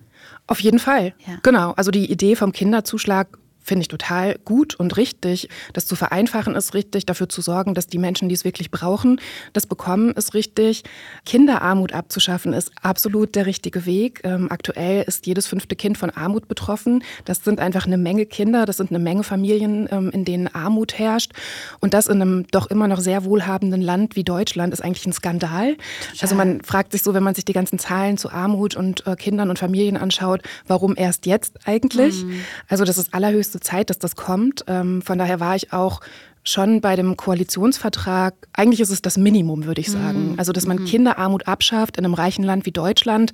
Auf 0.46 0.60
jeden 0.60 0.78
Fall. 0.78 1.14
Ja. 1.26 1.38
Genau. 1.42 1.72
Also 1.72 1.90
die 1.90 2.10
Idee 2.10 2.36
vom 2.36 2.52
Kinderzuschlag 2.52 3.28
finde 3.66 3.82
ich 3.82 3.88
total 3.88 4.38
gut 4.44 4.76
und 4.76 4.96
richtig. 4.96 5.48
Das 5.72 5.86
zu 5.86 5.96
vereinfachen 5.96 6.54
ist 6.54 6.72
richtig, 6.72 7.04
dafür 7.04 7.28
zu 7.28 7.40
sorgen, 7.40 7.74
dass 7.74 7.88
die 7.88 7.98
Menschen, 7.98 8.28
die 8.28 8.34
es 8.34 8.44
wirklich 8.44 8.70
brauchen, 8.70 9.20
das 9.52 9.66
bekommen, 9.66 10.12
ist 10.12 10.34
richtig. 10.34 10.84
Kinderarmut 11.24 11.92
abzuschaffen 11.92 12.52
ist 12.52 12.70
absolut 12.80 13.34
der 13.34 13.46
richtige 13.46 13.84
Weg. 13.84 14.20
Ähm, 14.22 14.46
aktuell 14.50 15.02
ist 15.02 15.26
jedes 15.26 15.48
fünfte 15.48 15.74
Kind 15.74 15.98
von 15.98 16.10
Armut 16.10 16.46
betroffen. 16.46 17.02
Das 17.24 17.42
sind 17.42 17.58
einfach 17.58 17.86
eine 17.86 17.98
Menge 17.98 18.24
Kinder, 18.24 18.66
das 18.66 18.76
sind 18.76 18.90
eine 18.90 19.00
Menge 19.00 19.24
Familien, 19.24 19.88
ähm, 19.90 20.10
in 20.10 20.24
denen 20.24 20.46
Armut 20.46 20.96
herrscht. 20.98 21.32
Und 21.80 21.92
das 21.92 22.06
in 22.06 22.22
einem 22.22 22.46
doch 22.52 22.68
immer 22.68 22.86
noch 22.86 23.00
sehr 23.00 23.24
wohlhabenden 23.24 23.80
Land 23.80 24.14
wie 24.14 24.22
Deutschland 24.22 24.72
ist 24.72 24.80
eigentlich 24.80 25.06
ein 25.06 25.12
Skandal. 25.12 25.76
Also 26.20 26.36
man 26.36 26.60
fragt 26.62 26.92
sich 26.92 27.02
so, 27.02 27.14
wenn 27.14 27.24
man 27.24 27.34
sich 27.34 27.44
die 27.44 27.52
ganzen 27.52 27.80
Zahlen 27.80 28.16
zu 28.16 28.30
Armut 28.30 28.76
und 28.76 29.04
äh, 29.08 29.16
Kindern 29.16 29.50
und 29.50 29.58
Familien 29.58 29.96
anschaut, 29.96 30.42
warum 30.68 30.94
erst 30.96 31.26
jetzt 31.26 31.66
eigentlich? 31.66 32.22
Mhm. 32.22 32.40
Also 32.68 32.84
das 32.84 32.96
ist 32.96 33.12
allerhöchste 33.12 33.55
höchste 33.56 33.60
Zeit, 33.60 33.90
dass 33.90 33.98
das 33.98 34.16
kommt. 34.16 34.64
Ähm, 34.66 35.02
von 35.02 35.18
daher 35.18 35.40
war 35.40 35.56
ich 35.56 35.72
auch 35.72 36.00
schon 36.44 36.80
bei 36.80 36.94
dem 36.94 37.16
Koalitionsvertrag, 37.16 38.34
eigentlich 38.52 38.80
ist 38.80 38.90
es 38.90 39.02
das 39.02 39.16
Minimum, 39.16 39.64
würde 39.64 39.80
ich 39.80 39.90
sagen. 39.90 40.32
Mhm. 40.32 40.38
Also, 40.38 40.52
dass 40.52 40.66
man 40.66 40.78
mhm. 40.78 40.84
Kinderarmut 40.84 41.48
abschafft 41.48 41.96
in 41.96 42.04
einem 42.04 42.14
reichen 42.14 42.44
Land 42.44 42.66
wie 42.66 42.72
Deutschland, 42.72 43.32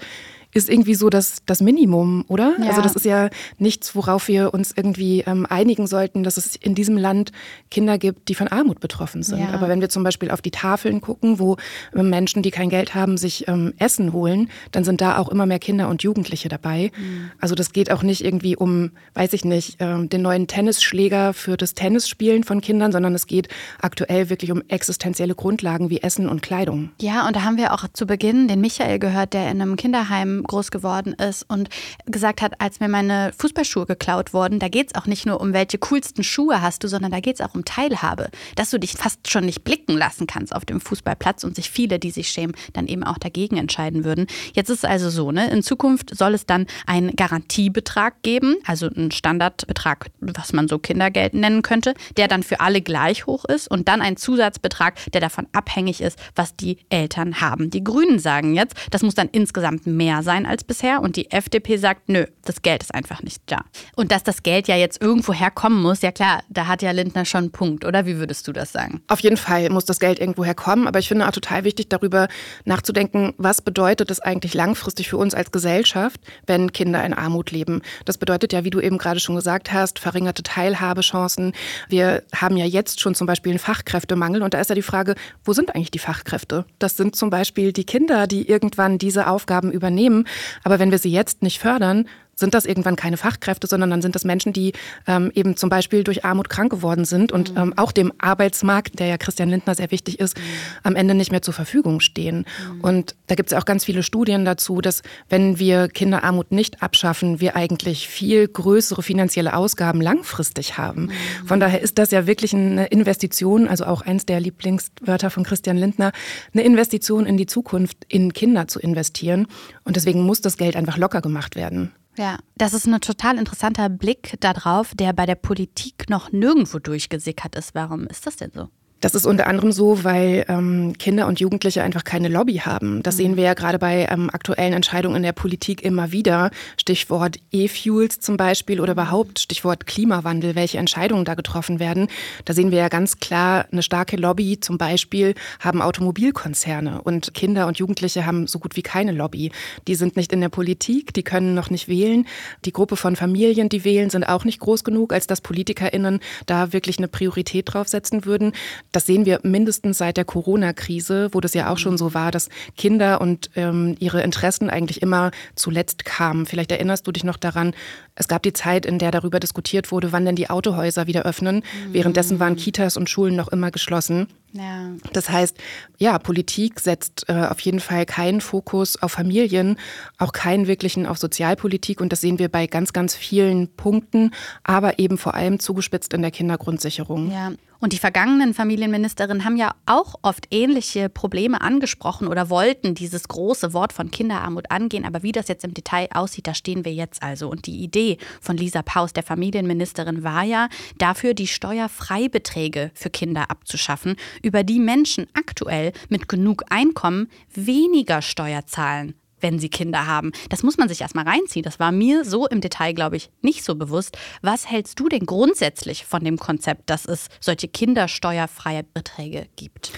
ist 0.54 0.68
irgendwie 0.68 0.94
so 0.94 1.09
das, 1.09 1.38
das 1.47 1.61
Minimum, 1.61 2.25
oder? 2.28 2.54
Ja. 2.61 2.68
Also 2.68 2.82
das 2.82 2.94
ist 2.94 3.06
ja 3.06 3.30
nichts, 3.59 3.94
worauf 3.97 4.28
wir 4.28 4.52
uns 4.52 4.73
irgendwie 4.76 5.25
ähm, 5.26 5.47
einigen 5.49 5.87
sollten, 5.87 6.23
dass 6.23 6.37
es 6.37 6.56
in 6.56 6.75
diesem 6.75 6.99
Land 6.99 7.32
Kinder 7.71 7.97
gibt, 7.97 8.28
die 8.28 8.35
von 8.35 8.49
Armut 8.49 8.80
betroffen 8.80 9.23
sind. 9.23 9.40
Ja. 9.40 9.50
Aber 9.50 9.68
wenn 9.68 9.80
wir 9.80 9.88
zum 9.88 10.04
Beispiel 10.04 10.30
auf 10.30 10.42
die 10.42 10.50
Tafeln 10.50 11.00
gucken, 11.00 11.38
wo 11.38 11.56
ähm, 11.94 12.11
Menschen, 12.11 12.42
die 12.42 12.50
kein 12.50 12.68
Geld 12.68 12.94
haben, 12.94 13.16
sich 13.16 13.49
ähm, 13.49 13.73
Essen 13.78 14.12
holen, 14.12 14.50
dann 14.73 14.85
sind 14.85 15.00
da 15.00 15.16
auch 15.16 15.30
immer 15.30 15.47
mehr 15.47 15.59
Kinder 15.59 15.88
und 15.88 16.02
Jugendliche 16.02 16.50
dabei. 16.50 16.92
Mhm. 16.97 17.30
Also 17.40 17.54
das 17.54 17.73
geht 17.73 17.90
auch 17.90 18.02
nicht 18.02 18.23
irgendwie 18.23 18.54
um, 18.54 18.90
weiß 19.14 19.32
ich 19.32 19.44
nicht, 19.47 19.76
ähm, 19.80 20.11
den 20.11 20.21
neuen 20.21 20.49
Tennisschläger 20.49 21.32
für 21.32 21.56
das 21.56 21.73
Tennisspielen 21.73 22.44
von 22.44 22.61
Kindern, 22.61 22.92
sondern 22.92 23.14
es 23.14 23.26
geht 23.26 23.49
aktuell 23.80 24.28
wirklich 24.28 24.52
um 24.52 24.62
existenzielle 24.68 25.35
Grundlagen 25.35 25.88
wie 25.88 26.02
Essen 26.02 26.28
und 26.28 26.42
Kleidung. 26.42 26.90
Ja, 27.00 27.26
und 27.26 27.37
da 27.37 27.42
haben 27.42 27.56
wir 27.56 27.73
auch 27.73 27.87
zu 27.92 28.06
Beginn 28.06 28.49
den 28.49 28.61
Michael 28.61 28.99
gehört, 28.99 29.32
der 29.32 29.50
in 29.50 29.62
einem 29.62 29.76
Kinderheim 29.76 30.41
groß 30.44 30.70
geworden 30.70 31.14
ist 31.14 31.44
und 31.49 31.68
gesagt 32.06 32.42
hat, 32.42 32.61
als 32.61 32.80
mir 32.80 32.88
meine 32.88 33.32
Fußballschuhe 33.38 33.87
geklaut 33.87 34.32
wurden, 34.32 34.58
da 34.58 34.68
geht 34.68 34.88
es 34.88 34.94
auch 34.94 35.06
nicht 35.06 35.26
nur 35.26 35.40
um 35.40 35.52
welche 35.52 35.78
coolsten 35.78 36.25
Schuhe 36.25 36.62
hast 36.62 36.84
du, 36.84 36.88
sondern 36.88 37.11
da 37.11 37.20
geht 37.20 37.37
es 37.37 37.40
auch 37.40 37.54
um 37.54 37.64
Teilhabe. 37.64 38.30
Dass 38.56 38.70
du 38.70 38.78
dich 38.78 38.92
fast 38.92 39.30
schon 39.30 39.46
nicht 39.46 39.64
blicken 39.64 39.96
lassen 39.96 40.26
kannst 40.26 40.54
auf 40.54 40.64
dem 40.64 40.80
Fußballplatz 40.80 41.44
und 41.44 41.56
sich 41.56 41.70
viele, 41.70 41.99
die 41.99 42.11
sich 42.11 42.28
schämen, 42.28 42.54
dann 42.72 42.87
eben 42.87 43.04
auch 43.04 43.18
dagegen 43.18 43.56
entscheiden 43.56 44.04
würden. 44.04 44.26
Jetzt 44.54 44.70
ist 44.70 44.78
es 44.78 44.84
also 44.84 45.11
so, 45.11 45.32
ne? 45.32 45.50
In 45.50 45.62
Zukunft 45.62 46.16
soll 46.16 46.34
es 46.34 46.46
dann 46.46 46.66
einen 46.87 47.14
Garantiebetrag 47.16 48.22
geben, 48.22 48.56
also 48.66 48.88
einen 48.88 49.11
Standardbetrag, 49.11 50.11
was 50.20 50.52
man 50.52 50.68
so 50.68 50.78
Kindergeld 50.78 51.34
nennen 51.34 51.62
könnte, 51.62 51.94
der 52.16 52.28
dann 52.28 52.42
für 52.42 52.61
alle 52.61 52.80
gleich 52.80 53.26
hoch 53.26 53.44
ist 53.44 53.68
und 53.68 53.88
dann 53.88 54.02
ein 54.02 54.16
Zusatzbetrag, 54.16 54.94
der 55.12 55.20
davon 55.20 55.46
abhängig 55.52 56.00
ist, 56.00 56.18
was 56.34 56.56
die 56.56 56.78
Eltern 56.88 57.40
haben. 57.40 57.70
Die 57.70 57.84
Grünen 57.84 58.18
sagen 58.18 58.54
jetzt, 58.54 58.75
das 58.90 59.02
muss 59.02 59.14
dann 59.14 59.28
insgesamt 59.30 59.87
mehr 59.87 60.22
sein 60.22 60.32
sein 60.33 60.47
als 60.47 60.65
bisher 60.65 61.03
und 61.03 61.17
die 61.17 61.31
FDP 61.31 61.77
sagt, 61.77 62.09
nö, 62.09 62.25
das 62.45 62.62
Geld 62.62 62.83
ist 62.83 62.95
einfach 62.95 63.23
nicht 63.23 63.43
da. 63.47 63.65
Und 63.97 64.11
dass 64.12 64.23
das 64.23 64.43
Geld 64.43 64.67
ja 64.67 64.77
jetzt 64.77 65.03
irgendwo 65.03 65.35
herkommen 65.35 65.83
muss, 65.83 66.01
ja 66.01 66.11
klar, 66.11 66.43
da 66.49 66.67
hat 66.67 66.81
ja 66.81 66.91
Lindner 66.91 67.27
schon 67.27 67.45
einen 67.45 67.53
Punkt, 67.53 67.85
oder 67.85 68.07
wie 68.07 68.17
würdest 68.17 68.49
du 68.49 68.53
das 68.53 68.73
sagen? 68.73 69.03
Auf 69.09 69.21
jeden 69.21 69.37
Fall 69.37 69.69
muss 69.69 69.85
das 69.85 70.01
Geld 70.01 70.19
irgendwo 70.19 70.45
herkommen, 70.45 70.87
aber 70.89 70.99
ich 71.01 71.09
finde 71.09 71.29
auch 71.29 71.33
total 71.33 71.65
wichtig, 71.65 71.91
darüber 71.91 72.29
nachzudenken, 72.65 73.35
was 73.37 73.61
bedeutet 73.61 74.11
es 74.11 74.21
eigentlich 74.21 74.55
langfristig 74.55 75.11
für 75.11 75.19
uns 75.19 75.35
als 75.35 75.53
Gesellschaft, 75.53 76.19
wenn 76.47 76.73
Kinder 76.73 77.05
in 77.05 77.12
Armut 77.12 77.51
leben. 77.51 77.83
Das 78.07 78.17
bedeutet 78.17 78.55
ja, 78.55 78.65
wie 78.65 78.71
du 78.71 78.81
eben 78.81 78.97
gerade 78.97 79.21
schon 79.21 79.37
gesagt 79.37 79.71
hast, 79.71 79.99
verringerte 79.99 80.43
Teilhabechancen. 80.43 81.53
Wir 81.89 82.23
haben 82.35 82.57
ja 82.57 82.65
jetzt 82.65 83.01
schon 83.01 83.15
zum 83.15 83.27
Beispiel 83.27 83.53
einen 83.53 83.59
Fachkräftemangel 83.59 84.43
und 84.43 84.55
da 84.55 84.61
ist 84.61 84.71
ja 84.71 84.75
die 84.75 84.83
Frage, 84.83 85.15
wo 85.45 85.53
sind 85.53 85.75
eigentlich 85.75 85.91
die 85.91 85.99
Fachkräfte? 85.99 86.65
Das 86.79 86.97
sind 86.97 87.17
zum 87.17 87.29
Beispiel 87.29 87.73
die 87.75 87.85
Kinder, 87.85 88.27
die 88.27 88.49
irgendwann 88.49 88.97
diese 88.97 89.27
Aufgaben 89.27 89.71
übernehmen 89.71 90.22
aber 90.64 90.79
wenn 90.79 90.91
wir 90.91 90.99
sie 90.99 91.11
jetzt 91.12 91.43
nicht 91.43 91.59
fördern, 91.59 92.09
sind 92.35 92.55
das 92.55 92.65
irgendwann 92.65 92.97
keine 92.97 93.17
Fachkräfte, 93.17 93.67
sondern 93.67 93.91
dann 93.91 94.03
sind 94.03 94.15
das 94.15 94.25
Menschen, 94.25 94.53
die 94.53 94.73
ähm, 95.07 95.31
eben 95.35 95.57
zum 95.57 95.69
Beispiel 95.71 96.03
durch 96.03 96.25
Armut 96.25 96.49
krank 96.49 96.71
geworden 96.71 97.05
sind 97.05 97.31
und 97.31 97.53
mhm. 97.53 97.61
ähm, 97.61 97.75
auch 97.77 97.93
dem 97.93 98.12
Arbeitsmarkt, 98.19 98.99
der 98.99 99.07
ja 99.07 99.19
Christian 99.19 99.49
Lindner 99.49 99.75
sehr 99.75 99.91
wichtig 99.91 100.19
ist, 100.19 100.37
mhm. 100.37 100.43
am 100.83 100.97
Ende 100.97 101.15
nicht 101.15 101.31
mehr 101.31 101.43
zur 101.43 101.55
Verfügung 101.55 102.01
stehen. 102.01 102.47
Mhm. 102.75 102.81
Und 102.81 103.17
da 103.27 103.35
gibt 103.35 103.53
es 103.53 103.59
auch 103.59 103.65
ganz 103.65 103.85
viele 103.85 104.03
Studien 104.03 104.45
dazu, 104.45 104.81
dass 104.81 105.03
wenn 105.29 105.59
wir 105.59 105.89
Kinderarmut 105.89 106.53
nicht 106.53 106.83
abschaffen, 106.83 107.41
wir 107.41 107.55
eigentlich 107.55 108.09
viel 108.09 108.49
größere 108.49 109.03
finanzielle 109.03 109.55
Ausgaben 109.55 110.01
langfristig 110.01 110.79
haben. 110.79 111.03
Mhm. 111.07 111.47
Von 111.47 111.61
daher 111.61 111.81
ist 111.81 111.99
das 111.99 112.11
ja 112.11 112.27
wirklich 112.27 112.55
eine 112.55 112.87
Investition, 112.87 113.69
also 113.69 113.85
auch 113.85 114.03
eins 114.03 114.27
der 114.27 114.41
Lieblingswörter 114.41 115.31
von 115.31 115.45
Christian 115.45 115.77
Lindner, 115.77 116.12
eine 116.55 116.62
Investition 116.62 117.27
in 117.27 117.37
die 117.37 117.47
Zukunft, 117.47 117.99
in 118.09 118.33
Kinder 118.33 118.69
zu 118.69 118.81
investieren. 118.81 119.47
Und 119.85 119.97
deswegen 119.97 120.23
muss 120.23 120.41
das 120.41 120.57
Geld 120.57 120.77
einfach 120.77 120.97
locker 120.97 121.21
gemacht 121.21 121.57
werden. 121.57 121.93
Ja, 122.16 122.38
das 122.57 122.75
ist 122.75 122.87
ein 122.87 123.00
total 123.00 123.38
interessanter 123.38 123.88
Blick 123.88 124.37
darauf, 124.40 124.95
der 124.95 125.12
bei 125.12 125.25
der 125.25 125.35
Politik 125.35 126.11
noch 126.11 126.31
nirgendwo 126.31 126.78
durchgesickert 126.78 127.57
ist. 127.57 127.75
Warum 127.75 128.07
ist 128.07 128.26
das 128.26 128.37
denn 128.37 128.52
so? 128.54 128.69
Das 129.02 129.16
ist 129.16 129.26
unter 129.26 129.49
anderem 129.49 129.73
so, 129.73 130.04
weil 130.04 130.44
ähm, 130.49 130.97
Kinder 130.97 131.26
und 131.26 131.40
Jugendliche 131.40 131.82
einfach 131.82 132.04
keine 132.04 132.28
Lobby 132.28 132.59
haben. 132.59 133.02
Das 133.02 133.16
mhm. 133.16 133.18
sehen 133.18 133.37
wir 133.37 133.42
ja 133.42 133.54
gerade 133.54 133.80
bei 133.80 134.06
ähm, 134.09 134.30
aktuellen 134.32 134.73
Entscheidungen 134.73 135.16
in 135.16 135.25
der 135.25 135.32
Politik 135.32 135.82
immer 135.82 136.12
wieder. 136.12 136.52
Stichwort 136.76 137.38
E-Fuels 137.50 138.21
zum 138.21 138.37
Beispiel 138.37 138.80
oder 138.80 138.92
überhaupt 138.92 139.40
Stichwort 139.40 139.87
Klimawandel, 139.87 140.54
welche 140.54 140.78
Entscheidungen 140.78 141.25
da 141.25 141.35
getroffen 141.35 141.80
werden. 141.80 142.06
Da 142.44 142.54
sehen 142.54 142.71
wir 142.71 142.78
ja 142.78 142.88
ganz 142.88 143.18
klar 143.18 143.66
eine 143.73 143.82
starke 143.82 144.16
Lobby. 144.16 144.61
Zum 144.61 144.78
Beispiel 144.78 145.35
haben 145.59 145.82
Automobilkonzerne 145.82 147.02
und 147.02 147.35
Kinder 147.35 147.66
und 147.66 147.78
Jugendliche 147.78 148.25
haben 148.25 148.47
so 148.47 148.61
gut 148.61 148.76
wie 148.76 148.82
keine 148.82 149.11
Lobby. 149.11 149.50
Die 149.88 149.97
sind 149.97 150.16
nicht 150.16 150.32
in 150.32 150.40
der 150.40 150.49
Politik, 150.49 151.12
die 151.12 151.25
können 151.25 151.54
noch 151.54 151.71
nicht 151.71 151.88
wählen. 151.88 152.25
Die 152.64 152.73
Gruppe 152.73 152.94
von 152.94 153.16
Familien, 153.16 153.68
die 153.68 153.85
wählen, 153.85 154.11
sind 154.11 154.23
auch 154.28 154.44
nicht 154.44 154.61
groß 154.61 154.85
genug, 154.85 155.12
als 155.12 155.26
dass 155.26 155.40
PolitikerInnen 155.40 156.21
da 156.47 156.73
wirklich 156.73 156.99
eine 156.99 157.09
Priorität 157.09 157.64
draufsetzen 157.75 158.26
würden. 158.26 158.52
Das 158.92 159.06
sehen 159.06 159.25
wir 159.26 159.40
mindestens 159.42 159.99
seit 159.99 160.16
der 160.16 160.25
Corona-Krise, 160.25 161.30
wo 161.32 161.40
das 161.40 161.54
ja 161.54 161.70
auch 161.70 161.78
schon 161.78 161.99
so 161.99 162.14
war, 162.14 162.30
dass 162.30 162.49
Kinder 162.76 163.20
und 163.20 163.50
ähm, 163.56 163.96
ihre 163.99 164.22
Interessen 164.22 164.70
eigentlich 164.70 165.02
immer 165.02 165.30
zuletzt 165.54 166.04
kamen. 166.04 166.46
Vielleicht 166.46 166.70
erinnerst 166.70 167.06
du 167.06 167.12
dich 167.12 167.25
noch 167.25 167.38
daran, 167.38 167.75
es 168.14 168.28
gab 168.28 168.42
die 168.42 168.52
Zeit, 168.52 168.84
in 168.84 168.99
der 168.99 169.11
darüber 169.11 169.40
diskutiert 169.40 169.90
wurde, 169.90 170.12
wann 170.12 170.26
denn 170.26 170.37
die 170.37 170.50
Autohäuser 170.50 171.06
wieder 171.06 171.22
öffnen. 171.22 171.56
Mhm. 171.56 171.94
Währenddessen 171.94 172.38
waren 172.38 172.56
Kitas 172.56 172.96
und 172.96 173.08
Schulen 173.08 173.34
noch 173.34 173.49
immer 173.49 173.70
geschlossen. 173.70 174.28
Ja. 174.52 174.90
Das 175.12 175.30
heißt, 175.30 175.56
ja, 175.99 176.18
Politik 176.18 176.80
setzt 176.80 177.28
äh, 177.28 177.47
auf 177.49 177.61
jeden 177.61 177.80
Fall 177.80 178.04
keinen 178.06 178.40
Fokus 178.40 179.02
auf 179.02 179.12
Familien, 179.12 179.76
auch 180.18 180.32
keinen 180.32 180.66
wirklichen 180.66 181.06
auf 181.06 181.18
Sozialpolitik. 181.18 182.00
Und 182.00 182.12
das 182.12 182.21
sehen 182.21 182.38
wir 182.38 182.49
bei 182.49 182.66
ganz, 182.66 182.92
ganz 182.92 183.14
vielen 183.14 183.68
Punkten, 183.68 184.32
aber 184.62 184.99
eben 184.99 185.18
vor 185.18 185.35
allem 185.35 185.59
zugespitzt 185.59 186.12
in 186.12 186.23
der 186.23 186.30
Kindergrundsicherung. 186.30 187.30
Ja. 187.30 187.52
Und 187.82 187.92
die 187.92 187.99
vergangenen 187.99 188.54
Familienministerinnen 188.54 189.44
haben 189.44 189.56
ja 189.56 189.75
auch 189.87 190.14
oft 190.23 190.47
ähnliche 190.52 191.09
Probleme 191.09 191.61
angesprochen 191.61 192.28
oder 192.28 192.49
wollten 192.49 192.94
dieses 192.94 193.26
große 193.26 193.73
Wort 193.73 193.92
von 193.92 194.12
Kinderarmut 194.12 194.71
angehen. 194.71 195.04
Aber 195.04 195.25
wie 195.25 195.32
das 195.32 195.49
jetzt 195.49 195.64
im 195.64 195.75
Detail 195.75 196.09
aussieht, 196.14 196.47
da 196.47 196.54
stehen 196.54 196.85
wir 196.85 196.94
jetzt 196.94 197.25
also. 197.25 197.50
Und 197.50 197.66
die 197.66 197.82
Idee 197.82 198.18
von 198.40 198.56
Lisa 198.56 198.82
Paus, 198.82 199.12
der 199.14 199.25
Familienministerin, 199.25 200.23
war 200.23 200.44
ja, 200.44 200.68
dafür 200.99 201.35
die 201.35 201.49
Steuerfreibeträge 201.49 202.92
für 202.94 203.11
Kinder 203.11 203.50
abzuschaffen, 203.50 204.14
über 204.42 204.64
die 204.64 204.80
Menschen 204.80 205.26
aktuell 205.34 205.92
mit 206.08 206.28
genug 206.28 206.64
Einkommen 206.70 207.28
weniger 207.54 208.22
Steuer 208.22 208.66
zahlen 208.66 209.14
wenn 209.42 209.58
sie 209.58 209.68
Kinder 209.68 210.06
haben. 210.06 210.32
Das 210.49 210.62
muss 210.62 210.78
man 210.78 210.88
sich 210.88 211.00
erstmal 211.00 211.28
reinziehen. 211.28 211.64
Das 211.64 211.78
war 211.80 211.92
mir 211.92 212.25
so 212.25 212.46
im 212.46 212.61
Detail, 212.61 212.94
glaube 212.94 213.16
ich, 213.16 213.30
nicht 213.42 213.64
so 213.64 213.75
bewusst. 213.75 214.16
Was 214.40 214.70
hältst 214.70 214.99
du 215.00 215.08
denn 215.08 215.26
grundsätzlich 215.26 216.06
von 216.06 216.25
dem 216.25 216.38
Konzept, 216.38 216.88
dass 216.88 217.04
es 217.04 217.28
solche 217.40 217.68
kindersteuerfreie 217.68 218.84
Beträge 218.84 219.49
gibt? 219.56 219.92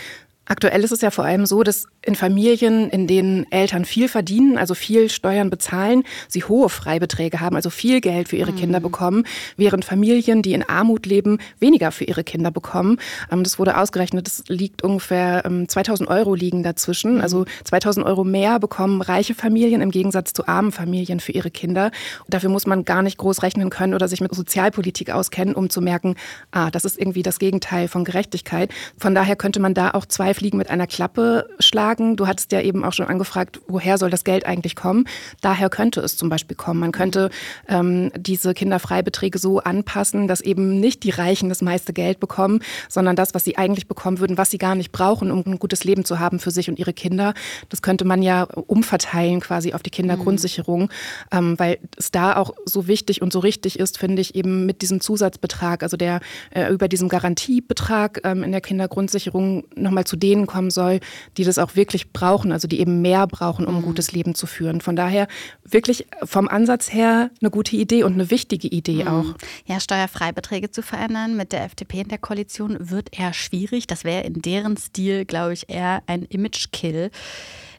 Aktuell 0.46 0.84
ist 0.84 0.92
es 0.92 1.00
ja 1.00 1.10
vor 1.10 1.24
allem 1.24 1.46
so, 1.46 1.62
dass 1.62 1.86
in 2.02 2.14
Familien, 2.14 2.90
in 2.90 3.06
denen 3.06 3.50
Eltern 3.50 3.84
viel 3.84 4.08
verdienen, 4.08 4.58
also 4.58 4.74
viel 4.74 5.08
Steuern 5.08 5.48
bezahlen, 5.48 6.04
sie 6.28 6.44
hohe 6.44 6.68
Freibeträge 6.68 7.40
haben, 7.40 7.56
also 7.56 7.70
viel 7.70 8.00
Geld 8.02 8.28
für 8.28 8.36
ihre 8.36 8.52
mhm. 8.52 8.56
Kinder 8.56 8.80
bekommen, 8.80 9.24
während 9.56 9.84
Familien, 9.84 10.42
die 10.42 10.52
in 10.52 10.62
Armut 10.62 11.06
leben, 11.06 11.38
weniger 11.60 11.92
für 11.92 12.04
ihre 12.04 12.24
Kinder 12.24 12.50
bekommen. 12.50 12.98
Ähm, 13.30 13.42
das 13.42 13.58
wurde 13.58 13.78
ausgerechnet, 13.78 14.26
das 14.26 14.44
liegt 14.48 14.82
ungefähr 14.82 15.44
2000 15.66 16.08
ähm, 16.08 16.14
Euro 16.14 16.34
liegen 16.34 16.62
dazwischen. 16.62 17.16
Mhm. 17.16 17.20
Also 17.22 17.46
2000 17.64 18.04
Euro 18.04 18.24
mehr 18.24 18.58
bekommen 18.58 19.00
reiche 19.00 19.34
Familien 19.34 19.80
im 19.80 19.90
Gegensatz 19.90 20.34
zu 20.34 20.46
armen 20.46 20.72
Familien 20.72 21.20
für 21.20 21.32
ihre 21.32 21.50
Kinder. 21.50 21.90
dafür 22.28 22.50
muss 22.50 22.66
man 22.66 22.84
gar 22.84 23.02
nicht 23.02 23.16
groß 23.16 23.42
rechnen 23.42 23.70
können 23.70 23.94
oder 23.94 24.08
sich 24.08 24.20
mit 24.20 24.34
Sozialpolitik 24.34 25.10
auskennen, 25.10 25.54
um 25.54 25.70
zu 25.70 25.80
merken, 25.80 26.16
ah, 26.50 26.70
das 26.70 26.84
ist 26.84 26.98
irgendwie 26.98 27.22
das 27.22 27.38
Gegenteil 27.38 27.88
von 27.88 28.04
Gerechtigkeit. 28.04 28.70
Von 28.98 29.14
daher 29.14 29.36
könnte 29.36 29.60
man 29.60 29.72
da 29.74 29.92
auch 29.92 30.06
zwei 30.06 30.33
Fliegen 30.34 30.58
mit 30.58 30.70
einer 30.70 30.86
Klappe 30.86 31.48
schlagen. 31.58 32.16
Du 32.16 32.26
hattest 32.26 32.52
ja 32.52 32.60
eben 32.60 32.84
auch 32.84 32.92
schon 32.92 33.06
angefragt, 33.06 33.60
woher 33.68 33.98
soll 33.98 34.10
das 34.10 34.24
Geld 34.24 34.46
eigentlich 34.46 34.76
kommen? 34.76 35.06
Daher 35.40 35.70
könnte 35.70 36.00
es 36.00 36.16
zum 36.16 36.28
Beispiel 36.28 36.56
kommen. 36.56 36.80
Man 36.80 36.92
könnte 36.92 37.30
ähm, 37.68 38.10
diese 38.16 38.54
Kinderfreibeträge 38.54 39.38
so 39.38 39.60
anpassen, 39.60 40.28
dass 40.28 40.40
eben 40.40 40.80
nicht 40.80 41.02
die 41.04 41.10
Reichen 41.10 41.48
das 41.48 41.62
meiste 41.62 41.92
Geld 41.92 42.20
bekommen, 42.20 42.60
sondern 42.88 43.16
das, 43.16 43.34
was 43.34 43.44
sie 43.44 43.56
eigentlich 43.56 43.88
bekommen 43.88 44.18
würden, 44.18 44.38
was 44.38 44.50
sie 44.50 44.58
gar 44.58 44.74
nicht 44.74 44.92
brauchen, 44.92 45.30
um 45.30 45.42
ein 45.46 45.58
gutes 45.58 45.84
Leben 45.84 46.04
zu 46.04 46.18
haben 46.18 46.38
für 46.38 46.50
sich 46.50 46.68
und 46.68 46.78
ihre 46.78 46.92
Kinder. 46.92 47.34
Das 47.68 47.82
könnte 47.82 48.04
man 48.04 48.22
ja 48.22 48.42
umverteilen 48.42 49.40
quasi 49.40 49.72
auf 49.72 49.82
die 49.82 49.90
Kindergrundsicherung, 49.90 50.82
mhm. 50.82 50.88
ähm, 51.32 51.58
weil 51.58 51.78
es 51.96 52.10
da 52.10 52.36
auch 52.36 52.54
so 52.64 52.86
wichtig 52.86 53.22
und 53.22 53.32
so 53.32 53.38
richtig 53.38 53.78
ist, 53.78 53.98
finde 53.98 54.20
ich, 54.22 54.34
eben 54.34 54.66
mit 54.66 54.82
diesem 54.82 55.00
Zusatzbetrag, 55.00 55.82
also 55.82 55.96
der 55.96 56.20
äh, 56.50 56.72
über 56.72 56.88
diesem 56.88 57.08
Garantiebetrag 57.08 58.20
ähm, 58.24 58.42
in 58.42 58.52
der 58.52 58.60
Kindergrundsicherung 58.60 59.64
nochmal 59.74 60.04
zu 60.04 60.16
denen 60.24 60.46
kommen 60.46 60.70
soll, 60.70 61.00
die 61.36 61.44
das 61.44 61.58
auch 61.58 61.76
wirklich 61.76 62.12
brauchen, 62.12 62.50
also 62.50 62.66
die 62.66 62.80
eben 62.80 63.02
mehr 63.02 63.26
brauchen, 63.26 63.66
um 63.66 63.74
ein 63.74 63.80
mhm. 63.82 63.86
gutes 63.86 64.12
Leben 64.12 64.34
zu 64.34 64.46
führen. 64.46 64.80
Von 64.80 64.96
daher 64.96 65.28
wirklich 65.64 66.06
vom 66.22 66.48
Ansatz 66.48 66.90
her 66.94 67.30
eine 67.42 67.50
gute 67.50 67.76
Idee 67.76 68.04
und 68.04 68.14
eine 68.14 68.30
wichtige 68.30 68.68
Idee 68.68 69.04
mhm. 69.04 69.08
auch. 69.08 69.34
Ja, 69.66 69.80
Steuerfreibeträge 69.80 70.70
zu 70.70 70.80
verändern 70.80 71.36
mit 71.36 71.52
der 71.52 71.64
FDP 71.64 72.00
in 72.00 72.08
der 72.08 72.16
Koalition 72.16 72.78
wird 72.80 73.18
eher 73.18 73.34
schwierig. 73.34 73.86
Das 73.86 74.04
wäre 74.04 74.24
in 74.24 74.40
deren 74.40 74.78
Stil, 74.78 75.26
glaube 75.26 75.52
ich, 75.52 75.68
eher 75.68 76.02
ein 76.06 76.22
Image-Kill. 76.22 77.10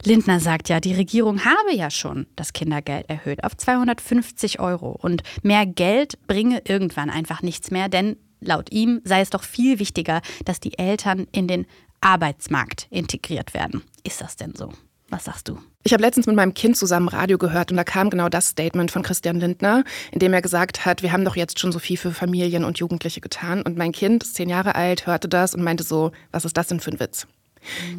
Lindner 0.04 0.38
sagt 0.38 0.68
ja, 0.68 0.78
die 0.78 0.94
Regierung 0.94 1.44
habe 1.44 1.74
ja 1.74 1.90
schon 1.90 2.26
das 2.36 2.52
Kindergeld 2.52 3.08
erhöht 3.08 3.42
auf 3.42 3.56
250 3.56 4.60
Euro 4.60 4.96
und 5.02 5.24
mehr 5.42 5.66
Geld 5.66 6.24
bringe 6.28 6.62
irgendwann 6.64 7.10
einfach 7.10 7.42
nichts 7.42 7.72
mehr, 7.72 7.88
denn 7.88 8.16
laut 8.40 8.72
ihm 8.72 9.00
sei 9.04 9.20
es 9.20 9.30
doch 9.30 9.42
viel 9.42 9.78
wichtiger, 9.78 10.20
dass 10.44 10.60
die 10.60 10.78
Eltern 10.78 11.26
in 11.32 11.48
den 11.48 11.66
Arbeitsmarkt 12.06 12.86
integriert 12.90 13.52
werden. 13.52 13.82
Ist 14.04 14.20
das 14.20 14.36
denn 14.36 14.54
so? 14.54 14.72
Was 15.08 15.24
sagst 15.24 15.48
du? 15.48 15.58
Ich 15.82 15.92
habe 15.92 16.02
letztens 16.02 16.28
mit 16.28 16.36
meinem 16.36 16.54
Kind 16.54 16.76
zusammen 16.76 17.08
Radio 17.08 17.36
gehört 17.36 17.72
und 17.72 17.76
da 17.76 17.82
kam 17.82 18.10
genau 18.10 18.28
das 18.28 18.46
Statement 18.46 18.92
von 18.92 19.02
Christian 19.02 19.40
Lindner, 19.40 19.82
in 20.12 20.20
dem 20.20 20.32
er 20.32 20.40
gesagt 20.40 20.86
hat, 20.86 21.02
wir 21.02 21.10
haben 21.10 21.24
doch 21.24 21.34
jetzt 21.34 21.58
schon 21.58 21.72
so 21.72 21.80
viel 21.80 21.96
für 21.96 22.12
Familien 22.12 22.64
und 22.64 22.78
Jugendliche 22.78 23.20
getan. 23.20 23.60
Und 23.60 23.76
mein 23.76 23.90
Kind 23.90 24.22
ist 24.22 24.36
zehn 24.36 24.48
Jahre 24.48 24.76
alt, 24.76 25.08
hörte 25.08 25.28
das 25.28 25.52
und 25.52 25.64
meinte 25.64 25.82
so, 25.82 26.12
was 26.30 26.44
ist 26.44 26.56
das 26.56 26.68
denn 26.68 26.78
für 26.78 26.92
ein 26.92 27.00
Witz? 27.00 27.26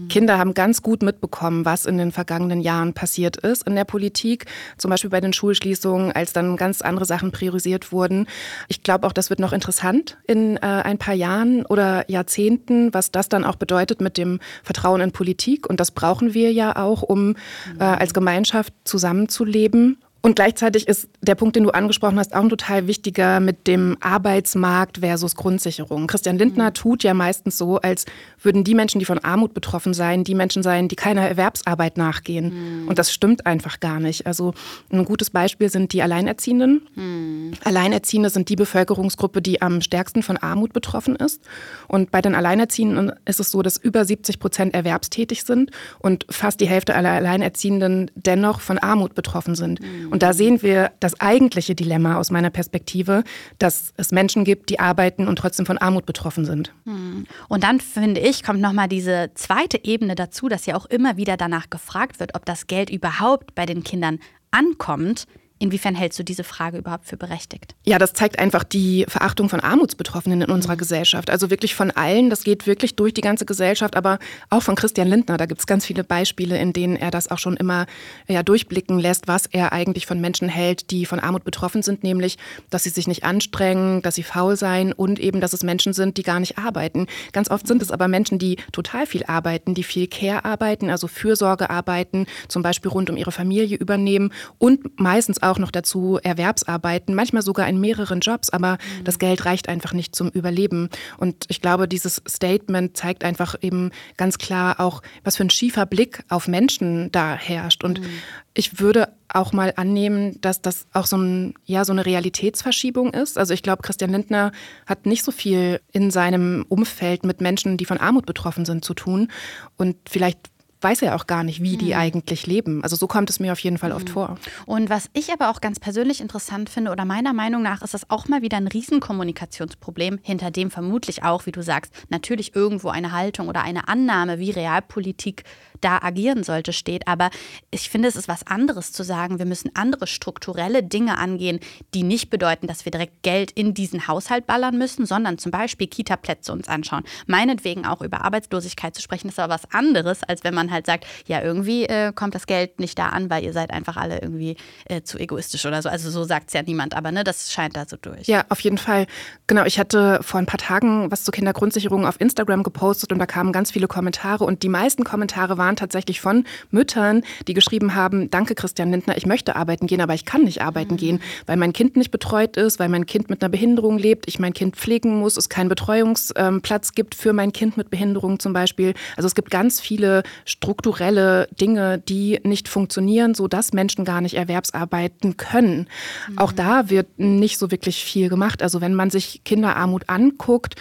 Kinder 0.09 0.37
haben 0.37 0.53
ganz 0.53 0.81
gut 0.81 1.03
mitbekommen, 1.03 1.65
was 1.65 1.85
in 1.85 1.97
den 1.97 2.11
vergangenen 2.11 2.61
Jahren 2.61 2.93
passiert 2.93 3.37
ist 3.37 3.67
in 3.67 3.75
der 3.75 3.85
Politik, 3.85 4.45
zum 4.77 4.89
Beispiel 4.89 5.09
bei 5.09 5.21
den 5.21 5.33
Schulschließungen, 5.33 6.11
als 6.11 6.33
dann 6.33 6.57
ganz 6.57 6.81
andere 6.81 7.05
Sachen 7.05 7.31
priorisiert 7.31 7.91
wurden. 7.91 8.27
Ich 8.67 8.83
glaube 8.83 9.05
auch, 9.07 9.13
das 9.13 9.29
wird 9.29 9.39
noch 9.39 9.53
interessant 9.53 10.17
in 10.27 10.57
äh, 10.57 10.59
ein 10.61 10.97
paar 10.97 11.13
Jahren 11.13 11.65
oder 11.65 12.09
Jahrzehnten, 12.09 12.93
was 12.93 13.11
das 13.11 13.29
dann 13.29 13.43
auch 13.43 13.55
bedeutet 13.55 14.01
mit 14.01 14.17
dem 14.17 14.39
Vertrauen 14.63 15.01
in 15.01 15.11
Politik. 15.11 15.69
Und 15.69 15.79
das 15.79 15.91
brauchen 15.91 16.33
wir 16.33 16.51
ja 16.51 16.75
auch, 16.75 17.01
um 17.03 17.35
äh, 17.79 17.83
als 17.83 18.13
Gemeinschaft 18.13 18.73
zusammenzuleben 18.83 19.97
und 20.27 20.35
gleichzeitig 20.35 20.89
ist 20.89 21.07
der 21.21 21.35
Punkt, 21.35 21.55
den 21.55 21.63
du 21.63 21.69
angesprochen 21.69 22.19
hast, 22.19 22.35
auch 22.35 22.41
ein 22.41 22.49
total 22.49 22.85
wichtiger 22.85 23.39
mit 23.39 23.65
dem 23.65 23.95
Arbeitsmarkt 24.01 24.97
versus 24.97 25.37
Grundsicherung. 25.37 26.05
Christian 26.07 26.37
Lindner 26.37 26.65
mhm. 26.65 26.73
tut 26.73 27.03
ja 27.03 27.13
meistens 27.13 27.57
so, 27.57 27.77
als 27.77 28.03
würden 28.41 28.65
die 28.65 28.75
Menschen, 28.75 28.99
die 28.99 29.05
von 29.05 29.19
Armut 29.19 29.53
betroffen 29.53 29.93
seien, 29.93 30.25
die 30.25 30.35
Menschen 30.35 30.63
sein, 30.63 30.89
die 30.89 30.97
keiner 30.97 31.21
Erwerbsarbeit 31.21 31.95
nachgehen. 31.95 32.81
Mhm. 32.81 32.89
Und 32.89 32.99
das 32.99 33.13
stimmt 33.13 33.45
einfach 33.45 33.79
gar 33.79 34.01
nicht. 34.01 34.27
Also 34.27 34.53
ein 34.91 35.05
gutes 35.05 35.29
Beispiel 35.29 35.69
sind 35.69 35.93
die 35.93 36.01
Alleinerziehenden. 36.01 36.81
Mhm. 36.95 37.53
Alleinerziehende 37.63 38.29
sind 38.29 38.49
die 38.49 38.57
Bevölkerungsgruppe, 38.57 39.41
die 39.41 39.61
am 39.61 39.79
stärksten 39.79 40.23
von 40.23 40.35
Armut 40.35 40.73
betroffen 40.73 41.15
ist. 41.15 41.41
Und 41.87 42.11
bei 42.11 42.21
den 42.21 42.35
Alleinerziehenden 42.35 43.13
ist 43.23 43.39
es 43.39 43.49
so, 43.49 43.61
dass 43.61 43.77
über 43.77 44.03
70 44.03 44.39
Prozent 44.39 44.73
erwerbstätig 44.73 45.45
sind 45.45 45.71
und 45.99 46.25
fast 46.29 46.59
die 46.59 46.67
Hälfte 46.67 46.95
aller 46.95 47.11
Alleinerziehenden 47.11 48.11
dennoch 48.15 48.59
von 48.59 48.77
Armut 48.77 49.15
betroffen 49.15 49.55
sind. 49.55 49.79
Mhm. 49.79 50.16
Und 50.17 50.23
da 50.23 50.33
sehen 50.33 50.63
wir 50.63 50.93
das 50.99 51.21
eigentliche 51.21 51.75
Dilemma 51.75 52.15
aus 52.17 52.31
meiner 52.31 52.49
Perspektive, 52.49 53.23
dass 53.59 53.93
es 53.97 54.11
Menschen 54.11 54.45
gibt, 54.45 54.71
die 54.71 54.79
arbeiten 54.79 55.27
und 55.27 55.35
trotzdem 55.35 55.67
von 55.67 55.77
Armut 55.77 56.07
betroffen 56.07 56.43
sind. 56.43 56.73
Hm. 56.85 57.27
Und 57.49 57.63
dann 57.63 57.79
finde 57.79 58.19
ich, 58.19 58.41
kommt 58.41 58.59
nochmal 58.59 58.87
diese 58.87 59.29
zweite 59.35 59.85
Ebene 59.85 60.15
dazu, 60.15 60.49
dass 60.49 60.65
ja 60.65 60.75
auch 60.75 60.87
immer 60.87 61.17
wieder 61.17 61.37
danach 61.37 61.69
gefragt 61.69 62.19
wird, 62.19 62.33
ob 62.33 62.45
das 62.45 62.65
Geld 62.65 62.89
überhaupt 62.89 63.53
bei 63.53 63.67
den 63.67 63.83
Kindern 63.83 64.17
ankommt. 64.49 65.27
Inwiefern 65.59 65.95
hältst 65.95 66.19
du 66.19 66.23
diese 66.23 66.43
Frage 66.43 66.77
überhaupt 66.77 67.07
für 67.07 67.17
berechtigt? 67.17 67.75
Ja, 67.83 67.97
das 67.97 68.13
zeigt 68.13 68.37
einfach 68.37 68.63
die 68.63 69.05
Verachtung 69.07 69.49
von 69.49 69.59
Armutsbetroffenen 69.59 70.41
in 70.41 70.51
unserer 70.51 70.73
mhm. 70.73 70.79
Gesellschaft. 70.79 71.29
Also 71.29 71.49
wirklich 71.49 71.73
von 71.73 71.89
allen, 71.91 72.29
das 72.29 72.43
geht 72.43 72.67
wirklich 72.67 72.95
durch 72.95 73.13
die 73.13 73.21
ganze 73.21 73.45
Gesellschaft, 73.45 73.95
aber 73.95 74.19
auch 74.49 74.61
von 74.61 74.75
Christian 74.75 75.07
Lindner. 75.07 75.37
Da 75.37 75.45
gibt 75.45 75.59
es 75.59 75.67
ganz 75.67 75.85
viele 75.85 76.03
Beispiele, 76.03 76.57
in 76.57 76.73
denen 76.73 76.95
er 76.95 77.09
das 77.09 77.31
auch 77.31 77.39
schon 77.39 77.57
immer 77.57 77.87
ja, 78.27 78.43
durchblicken 78.43 78.99
lässt, 78.99 79.27
was 79.27 79.47
er 79.47 79.73
eigentlich 79.73 80.05
von 80.05 80.21
Menschen 80.21 80.47
hält, 80.47 80.91
die 80.91 81.05
von 81.05 81.19
Armut 81.19 81.43
betroffen 81.43 81.81
sind, 81.81 82.03
nämlich, 82.03 82.37
dass 82.69 82.83
sie 82.83 82.89
sich 82.89 83.07
nicht 83.07 83.23
anstrengen, 83.23 84.01
dass 84.03 84.15
sie 84.15 84.23
faul 84.23 84.55
seien 84.57 84.93
und 84.93 85.19
eben, 85.19 85.41
dass 85.41 85.53
es 85.53 85.63
Menschen 85.63 85.93
sind, 85.93 86.17
die 86.17 86.23
gar 86.23 86.39
nicht 86.39 86.57
arbeiten. 86.57 87.07
Ganz 87.31 87.49
oft 87.49 87.67
sind 87.67 87.81
es 87.81 87.91
aber 87.91 88.07
Menschen, 88.07 88.37
die 88.37 88.57
total 88.71 89.07
viel 89.07 89.23
arbeiten, 89.25 89.73
die 89.73 89.83
viel 89.83 90.07
Care 90.07 90.45
arbeiten, 90.45 90.89
also 90.89 91.07
Fürsorge 91.07 91.69
arbeiten, 91.69 92.27
zum 92.47 92.61
Beispiel 92.61 92.91
rund 92.91 93.09
um 93.09 93.17
ihre 93.17 93.31
Familie 93.31 93.77
übernehmen 93.77 94.31
und 94.59 94.99
meistens 94.99 95.41
auch 95.41 95.46
auch 95.51 95.59
noch 95.59 95.71
dazu 95.71 96.19
Erwerbsarbeiten, 96.21 97.15
manchmal 97.15 97.41
sogar 97.41 97.67
in 97.67 97.79
mehreren 97.79 98.19
Jobs, 98.19 98.49
aber 98.49 98.73
mhm. 98.73 99.03
das 99.03 99.19
Geld 99.19 99.45
reicht 99.45 99.69
einfach 99.69 99.93
nicht 99.93 100.15
zum 100.15 100.29
Überleben. 100.29 100.89
Und 101.17 101.45
ich 101.47 101.61
glaube, 101.61 101.87
dieses 101.87 102.21
Statement 102.27 102.97
zeigt 102.97 103.23
einfach 103.23 103.55
eben 103.61 103.91
ganz 104.17 104.37
klar 104.37 104.79
auch, 104.79 105.01
was 105.23 105.37
für 105.37 105.43
ein 105.43 105.49
schiefer 105.49 105.85
Blick 105.85 106.23
auf 106.29 106.47
Menschen 106.47 107.11
da 107.11 107.35
herrscht. 107.35 107.83
Und 107.83 108.01
mhm. 108.01 108.07
ich 108.53 108.79
würde 108.79 109.09
auch 109.29 109.53
mal 109.53 109.73
annehmen, 109.75 110.39
dass 110.41 110.61
das 110.61 110.87
auch 110.93 111.05
so, 111.05 111.17
ein, 111.17 111.53
ja, 111.65 111.85
so 111.85 111.91
eine 111.91 112.05
Realitätsverschiebung 112.05 113.13
ist. 113.13 113.37
Also 113.37 113.53
ich 113.53 113.63
glaube, 113.63 113.81
Christian 113.81 114.11
Lindner 114.11 114.51
hat 114.85 115.05
nicht 115.05 115.23
so 115.23 115.31
viel 115.31 115.81
in 115.91 116.11
seinem 116.11 116.65
Umfeld 116.69 117.25
mit 117.25 117.41
Menschen, 117.41 117.77
die 117.77 117.85
von 117.85 117.97
Armut 117.97 118.25
betroffen 118.25 118.65
sind, 118.65 118.85
zu 118.85 118.93
tun. 118.93 119.29
Und 119.75 119.97
vielleicht 120.09 120.39
weiß 120.81 121.01
er 121.01 121.15
auch 121.15 121.27
gar 121.27 121.43
nicht, 121.43 121.61
wie 121.61 121.77
die 121.77 121.93
mhm. 121.93 121.99
eigentlich 121.99 122.45
leben. 122.47 122.83
Also 122.83 122.95
so 122.95 123.07
kommt 123.07 123.29
es 123.29 123.39
mir 123.39 123.51
auf 123.51 123.59
jeden 123.59 123.77
Fall 123.77 123.91
oft 123.91 124.09
mhm. 124.09 124.13
vor. 124.13 124.37
Und 124.65 124.89
was 124.89 125.09
ich 125.13 125.31
aber 125.31 125.49
auch 125.49 125.61
ganz 125.61 125.79
persönlich 125.79 126.21
interessant 126.21 126.69
finde 126.69 126.91
oder 126.91 127.05
meiner 127.05 127.33
Meinung 127.33 127.61
nach 127.61 127.81
ist 127.81 127.93
das 127.93 128.09
auch 128.09 128.27
mal 128.27 128.41
wieder 128.41 128.57
ein 128.57 128.67
Riesenkommunikationsproblem, 128.67 130.19
hinter 130.21 130.51
dem 130.51 130.71
vermutlich 130.71 131.23
auch, 131.23 131.45
wie 131.45 131.51
du 131.51 131.63
sagst, 131.63 131.93
natürlich 132.09 132.55
irgendwo 132.55 132.89
eine 132.89 133.11
Haltung 133.11 133.47
oder 133.47 133.63
eine 133.63 133.87
Annahme, 133.87 134.39
wie 134.39 134.51
Realpolitik 134.51 135.43
da 135.81 135.99
agieren 136.01 136.43
sollte, 136.43 136.73
steht. 136.73 137.07
Aber 137.07 137.29
ich 137.71 137.89
finde, 137.89 138.07
es 138.07 138.15
ist 138.15 138.27
was 138.27 138.45
anderes 138.45 138.91
zu 138.91 139.03
sagen, 139.03 139.39
wir 139.39 139.45
müssen 139.45 139.71
andere 139.75 140.07
strukturelle 140.07 140.83
Dinge 140.83 141.17
angehen, 141.17 141.59
die 141.93 142.03
nicht 142.03 142.29
bedeuten, 142.29 142.67
dass 142.67 142.85
wir 142.85 142.91
direkt 142.91 143.23
Geld 143.23 143.51
in 143.51 143.73
diesen 143.73 144.07
Haushalt 144.07 144.47
ballern 144.47 144.77
müssen, 144.77 145.05
sondern 145.05 145.37
zum 145.37 145.51
Beispiel 145.51 145.87
Kita-Plätze 145.87 146.51
uns 146.51 146.67
anschauen. 146.67 147.03
Meinetwegen 147.25 147.85
auch 147.85 148.01
über 148.01 148.23
Arbeitslosigkeit 148.23 148.95
zu 148.95 149.01
sprechen, 149.01 149.29
ist 149.29 149.39
aber 149.39 149.53
was 149.53 149.71
anderes, 149.71 150.23
als 150.23 150.43
wenn 150.43 150.53
man 150.53 150.71
halt 150.71 150.85
sagt, 150.85 151.05
ja, 151.25 151.41
irgendwie 151.41 151.85
äh, 151.85 152.11
kommt 152.13 152.35
das 152.35 152.47
Geld 152.47 152.79
nicht 152.79 152.97
da 152.97 153.09
an, 153.09 153.29
weil 153.29 153.43
ihr 153.43 153.53
seid 153.53 153.71
einfach 153.71 153.97
alle 153.97 154.21
irgendwie 154.21 154.55
äh, 154.85 155.01
zu 155.01 155.17
egoistisch 155.17 155.65
oder 155.65 155.81
so. 155.81 155.89
Also 155.89 156.09
so 156.09 156.23
sagt 156.23 156.47
es 156.47 156.53
ja 156.53 156.63
niemand, 156.63 156.95
aber 156.95 157.11
ne, 157.11 157.23
das 157.23 157.51
scheint 157.51 157.75
da 157.75 157.85
so 157.87 157.97
durch. 157.97 158.27
Ja, 158.27 158.45
auf 158.49 158.59
jeden 158.61 158.77
Fall. 158.77 159.07
Genau, 159.47 159.65
ich 159.65 159.79
hatte 159.79 160.19
vor 160.21 160.39
ein 160.39 160.45
paar 160.45 160.59
Tagen 160.59 161.11
was 161.11 161.23
zur 161.23 161.33
Kindergrundsicherung 161.33 162.05
auf 162.05 162.19
Instagram 162.19 162.63
gepostet 162.63 163.11
und 163.11 163.19
da 163.19 163.25
kamen 163.25 163.51
ganz 163.51 163.71
viele 163.71 163.87
Kommentare 163.87 164.43
und 164.43 164.63
die 164.63 164.69
meisten 164.69 165.03
Kommentare 165.03 165.57
waren, 165.57 165.66
waren 165.67 165.75
tatsächlich 165.75 166.21
von 166.21 166.45
Müttern, 166.71 167.23
die 167.47 167.53
geschrieben 167.53 167.93
haben, 167.93 168.29
danke 168.31 168.55
Christian 168.55 168.91
Lindner, 168.91 169.17
ich 169.17 169.25
möchte 169.25 169.57
arbeiten 169.57 169.85
gehen, 169.85 169.99
aber 169.99 170.13
ich 170.13 170.23
kann 170.23 170.43
nicht 170.43 170.61
arbeiten 170.61 170.93
mhm. 170.93 170.97
gehen, 170.97 171.19
weil 171.45 171.57
mein 171.57 171.73
Kind 171.73 171.97
nicht 171.97 172.09
betreut 172.09 172.55
ist, 172.55 172.79
weil 172.79 172.87
mein 172.87 173.05
Kind 173.05 173.29
mit 173.29 173.41
einer 173.41 173.49
Behinderung 173.49 173.97
lebt, 173.97 174.27
ich 174.27 174.39
mein 174.39 174.53
Kind 174.53 174.77
pflegen 174.77 175.19
muss, 175.19 175.35
es 175.35 175.49
keinen 175.49 175.67
Betreuungsplatz 175.67 176.93
gibt 176.93 177.15
für 177.15 177.33
mein 177.33 177.51
Kind 177.51 177.75
mit 177.75 177.89
Behinderung 177.89 178.39
zum 178.39 178.53
Beispiel. 178.53 178.93
Also 179.17 179.27
es 179.27 179.35
gibt 179.35 179.51
ganz 179.51 179.81
viele 179.81 180.23
strukturelle 180.45 181.49
Dinge, 181.59 181.97
die 181.97 182.39
nicht 182.43 182.69
funktionieren, 182.69 183.35
sodass 183.35 183.73
Menschen 183.73 184.05
gar 184.05 184.21
nicht 184.21 184.35
erwerbsarbeiten 184.35 185.35
können. 185.35 185.89
Mhm. 186.29 186.37
Auch 186.37 186.53
da 186.53 186.89
wird 186.89 187.19
nicht 187.19 187.57
so 187.57 187.71
wirklich 187.71 188.05
viel 188.05 188.29
gemacht. 188.29 188.63
Also 188.63 188.79
wenn 188.79 188.93
man 188.93 189.09
sich 189.09 189.41
Kinderarmut 189.43 190.03
anguckt, 190.07 190.75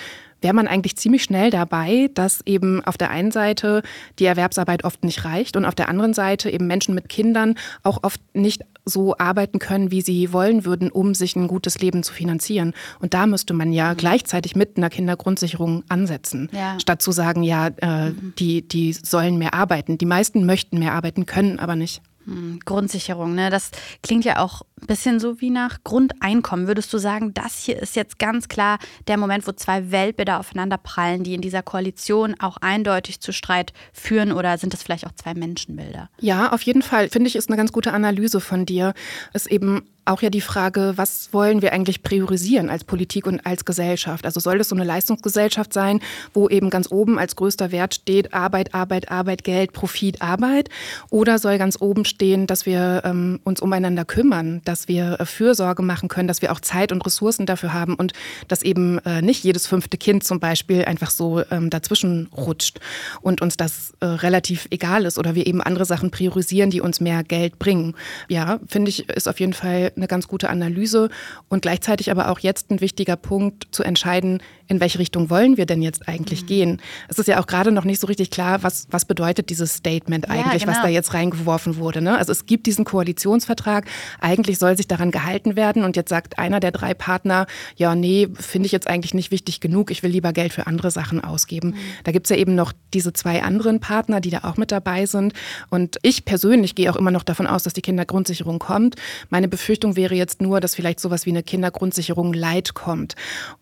wäre 0.46 0.54
man 0.54 0.68
eigentlich 0.68 0.96
ziemlich 0.96 1.24
schnell 1.24 1.50
dabei, 1.50 2.08
dass 2.14 2.40
eben 2.46 2.80
auf 2.84 2.96
der 2.96 3.10
einen 3.10 3.32
Seite 3.32 3.82
die 4.20 4.26
Erwerbsarbeit 4.26 4.84
oft 4.84 5.02
nicht 5.02 5.24
reicht 5.24 5.56
und 5.56 5.64
auf 5.64 5.74
der 5.74 5.88
anderen 5.88 6.14
Seite 6.14 6.50
eben 6.50 6.68
Menschen 6.68 6.94
mit 6.94 7.08
Kindern 7.08 7.56
auch 7.82 8.04
oft 8.04 8.20
nicht 8.32 8.62
so 8.84 9.18
arbeiten 9.18 9.58
können, 9.58 9.90
wie 9.90 10.02
sie 10.02 10.32
wollen 10.32 10.64
würden, 10.64 10.92
um 10.92 11.14
sich 11.14 11.34
ein 11.34 11.48
gutes 11.48 11.80
Leben 11.80 12.04
zu 12.04 12.12
finanzieren. 12.12 12.74
Und 13.00 13.12
da 13.12 13.26
müsste 13.26 13.54
man 13.54 13.72
ja 13.72 13.92
mhm. 13.92 13.96
gleichzeitig 13.96 14.54
mit 14.54 14.76
einer 14.76 14.88
Kindergrundsicherung 14.88 15.82
ansetzen, 15.88 16.48
ja. 16.52 16.78
statt 16.78 17.02
zu 17.02 17.10
sagen, 17.10 17.42
ja, 17.42 17.66
äh, 17.78 18.10
mhm. 18.10 18.34
die, 18.38 18.62
die 18.62 18.92
sollen 18.92 19.38
mehr 19.38 19.52
arbeiten. 19.52 19.98
Die 19.98 20.06
meisten 20.06 20.46
möchten 20.46 20.78
mehr 20.78 20.92
arbeiten, 20.92 21.26
können 21.26 21.58
aber 21.58 21.74
nicht. 21.74 22.02
Hm, 22.26 22.60
Grundsicherung, 22.64 23.34
ne? 23.34 23.50
Das 23.50 23.72
klingt 24.04 24.24
ja 24.24 24.38
auch 24.38 24.62
bisschen 24.86 25.20
so 25.20 25.40
wie 25.40 25.50
nach 25.50 25.78
Grundeinkommen. 25.84 26.66
Würdest 26.66 26.92
du 26.92 26.98
sagen, 26.98 27.32
das 27.32 27.58
hier 27.64 27.80
ist 27.80 27.96
jetzt 27.96 28.18
ganz 28.18 28.48
klar 28.48 28.78
der 29.08 29.16
Moment, 29.16 29.46
wo 29.46 29.52
zwei 29.52 29.90
Weltbilder 29.90 30.38
aufeinander 30.38 30.76
prallen, 30.76 31.24
die 31.24 31.34
in 31.34 31.40
dieser 31.40 31.62
Koalition 31.62 32.34
auch 32.38 32.58
eindeutig 32.58 33.20
zu 33.20 33.32
Streit 33.32 33.72
führen 33.92 34.32
oder 34.32 34.58
sind 34.58 34.72
das 34.72 34.82
vielleicht 34.82 35.06
auch 35.06 35.12
zwei 35.12 35.34
Menschenbilder? 35.34 36.10
Ja, 36.20 36.52
auf 36.52 36.62
jeden 36.62 36.82
Fall. 36.82 37.08
Finde 37.08 37.28
ich, 37.28 37.36
ist 37.36 37.48
eine 37.48 37.56
ganz 37.56 37.72
gute 37.72 37.92
Analyse 37.92 38.40
von 38.40 38.66
dir. 38.66 38.92
Ist 39.32 39.46
eben 39.46 39.82
auch 40.06 40.22
ja 40.22 40.30
die 40.30 40.40
Frage, 40.40 40.92
was 40.96 41.32
wollen 41.32 41.62
wir 41.62 41.72
eigentlich 41.72 42.02
priorisieren 42.02 42.70
als 42.70 42.84
Politik 42.84 43.26
und 43.26 43.44
als 43.44 43.64
Gesellschaft? 43.64 44.24
Also 44.24 44.40
soll 44.40 44.58
das 44.58 44.68
so 44.68 44.76
eine 44.76 44.84
Leistungsgesellschaft 44.84 45.72
sein, 45.72 46.00
wo 46.32 46.48
eben 46.48 46.70
ganz 46.70 46.90
oben 46.90 47.18
als 47.18 47.36
größter 47.36 47.72
Wert 47.72 47.94
steht 47.94 48.32
Arbeit, 48.32 48.74
Arbeit, 48.74 49.10
Arbeit, 49.10 49.44
Geld, 49.44 49.72
Profit, 49.72 50.22
Arbeit? 50.22 50.70
Oder 51.10 51.38
soll 51.38 51.58
ganz 51.58 51.80
oben 51.80 52.04
stehen, 52.04 52.46
dass 52.46 52.66
wir 52.66 53.02
ähm, 53.04 53.40
uns 53.44 53.60
umeinander 53.60 54.04
kümmern, 54.04 54.62
dass 54.68 54.88
wir 54.88 55.20
äh, 55.20 55.26
Fürsorge 55.26 55.82
machen 55.82 56.08
können, 56.08 56.28
dass 56.28 56.42
wir 56.42 56.52
auch 56.52 56.60
Zeit 56.60 56.92
und 56.92 57.04
Ressourcen 57.04 57.46
dafür 57.46 57.72
haben 57.72 57.94
und 57.94 58.12
dass 58.48 58.62
eben 58.62 58.98
äh, 58.98 59.22
nicht 59.22 59.44
jedes 59.44 59.66
fünfte 59.66 59.96
Kind 59.96 60.24
zum 60.24 60.40
Beispiel 60.40 60.84
einfach 60.84 61.10
so 61.10 61.42
ähm, 61.50 61.70
dazwischen 61.70 62.28
rutscht 62.36 62.80
und 63.20 63.40
uns 63.40 63.56
das 63.56 63.94
äh, 64.00 64.06
relativ 64.06 64.66
egal 64.70 65.04
ist 65.04 65.18
oder 65.18 65.34
wir 65.34 65.46
eben 65.46 65.62
andere 65.62 65.84
Sachen 65.84 66.10
priorisieren, 66.10 66.70
die 66.70 66.80
uns 66.80 67.00
mehr 67.00 67.24
Geld 67.24 67.58
bringen. 67.58 67.94
Ja, 68.28 68.58
finde 68.66 68.90
ich, 68.90 69.08
ist 69.08 69.28
auf 69.28 69.40
jeden 69.40 69.52
Fall 69.52 69.92
eine 69.96 70.06
ganz 70.06 70.28
gute 70.28 70.50
Analyse 70.50 71.08
und 71.48 71.62
gleichzeitig 71.62 72.10
aber 72.10 72.30
auch 72.30 72.40
jetzt 72.40 72.70
ein 72.70 72.80
wichtiger 72.80 73.16
Punkt 73.16 73.68
zu 73.70 73.82
entscheiden, 73.82 74.42
in 74.68 74.80
welche 74.80 74.98
Richtung 74.98 75.30
wollen 75.30 75.56
wir 75.56 75.66
denn 75.66 75.82
jetzt 75.82 76.08
eigentlich 76.08 76.42
mhm. 76.42 76.46
gehen. 76.46 76.82
Es 77.08 77.18
ist 77.18 77.28
ja 77.28 77.40
auch 77.40 77.46
gerade 77.46 77.72
noch 77.72 77.84
nicht 77.84 78.00
so 78.00 78.06
richtig 78.06 78.30
klar, 78.30 78.62
was, 78.62 78.86
was 78.90 79.04
bedeutet 79.04 79.50
dieses 79.50 79.74
Statement 79.74 80.28
eigentlich, 80.28 80.62
ja, 80.62 80.66
genau. 80.66 80.72
was 80.72 80.82
da 80.82 80.88
jetzt 80.88 81.14
reingeworfen 81.14 81.76
wurde. 81.76 82.02
Ne? 82.02 82.16
Also 82.18 82.32
es 82.32 82.46
gibt 82.46 82.66
diesen 82.66 82.84
Koalitionsvertrag, 82.84 83.86
eigentlich 84.20 84.55
soll 84.58 84.76
sich 84.76 84.88
daran 84.88 85.10
gehalten 85.10 85.56
werden 85.56 85.84
und 85.84 85.96
jetzt 85.96 86.08
sagt 86.08 86.38
einer 86.38 86.60
der 86.60 86.72
drei 86.72 86.94
Partner, 86.94 87.46
ja, 87.76 87.94
nee, 87.94 88.28
finde 88.34 88.66
ich 88.66 88.72
jetzt 88.72 88.88
eigentlich 88.88 89.14
nicht 89.14 89.30
wichtig 89.30 89.60
genug, 89.60 89.90
ich 89.90 90.02
will 90.02 90.10
lieber 90.10 90.32
Geld 90.32 90.52
für 90.52 90.66
andere 90.66 90.90
Sachen 90.90 91.22
ausgeben. 91.22 91.70
Mhm. 91.70 91.76
Da 92.04 92.12
gibt 92.12 92.26
es 92.26 92.30
ja 92.30 92.36
eben 92.36 92.54
noch 92.54 92.72
diese 92.94 93.12
zwei 93.12 93.42
anderen 93.42 93.80
Partner, 93.80 94.20
die 94.20 94.30
da 94.30 94.40
auch 94.44 94.56
mit 94.56 94.72
dabei 94.72 95.06
sind. 95.06 95.32
Und 95.70 95.98
ich 96.02 96.24
persönlich 96.24 96.74
gehe 96.74 96.90
auch 96.90 96.96
immer 96.96 97.10
noch 97.10 97.22
davon 97.22 97.46
aus, 97.46 97.62
dass 97.62 97.72
die 97.72 97.82
Kindergrundsicherung 97.82 98.58
kommt. 98.58 98.96
Meine 99.30 99.48
Befürchtung 99.48 99.96
wäre 99.96 100.14
jetzt 100.14 100.40
nur, 100.40 100.60
dass 100.60 100.74
vielleicht 100.74 101.00
sowas 101.00 101.26
wie 101.26 101.30
eine 101.30 101.42
Kindergrundsicherung 101.42 102.32
Leid 102.32 102.74
kommt, 102.74 103.14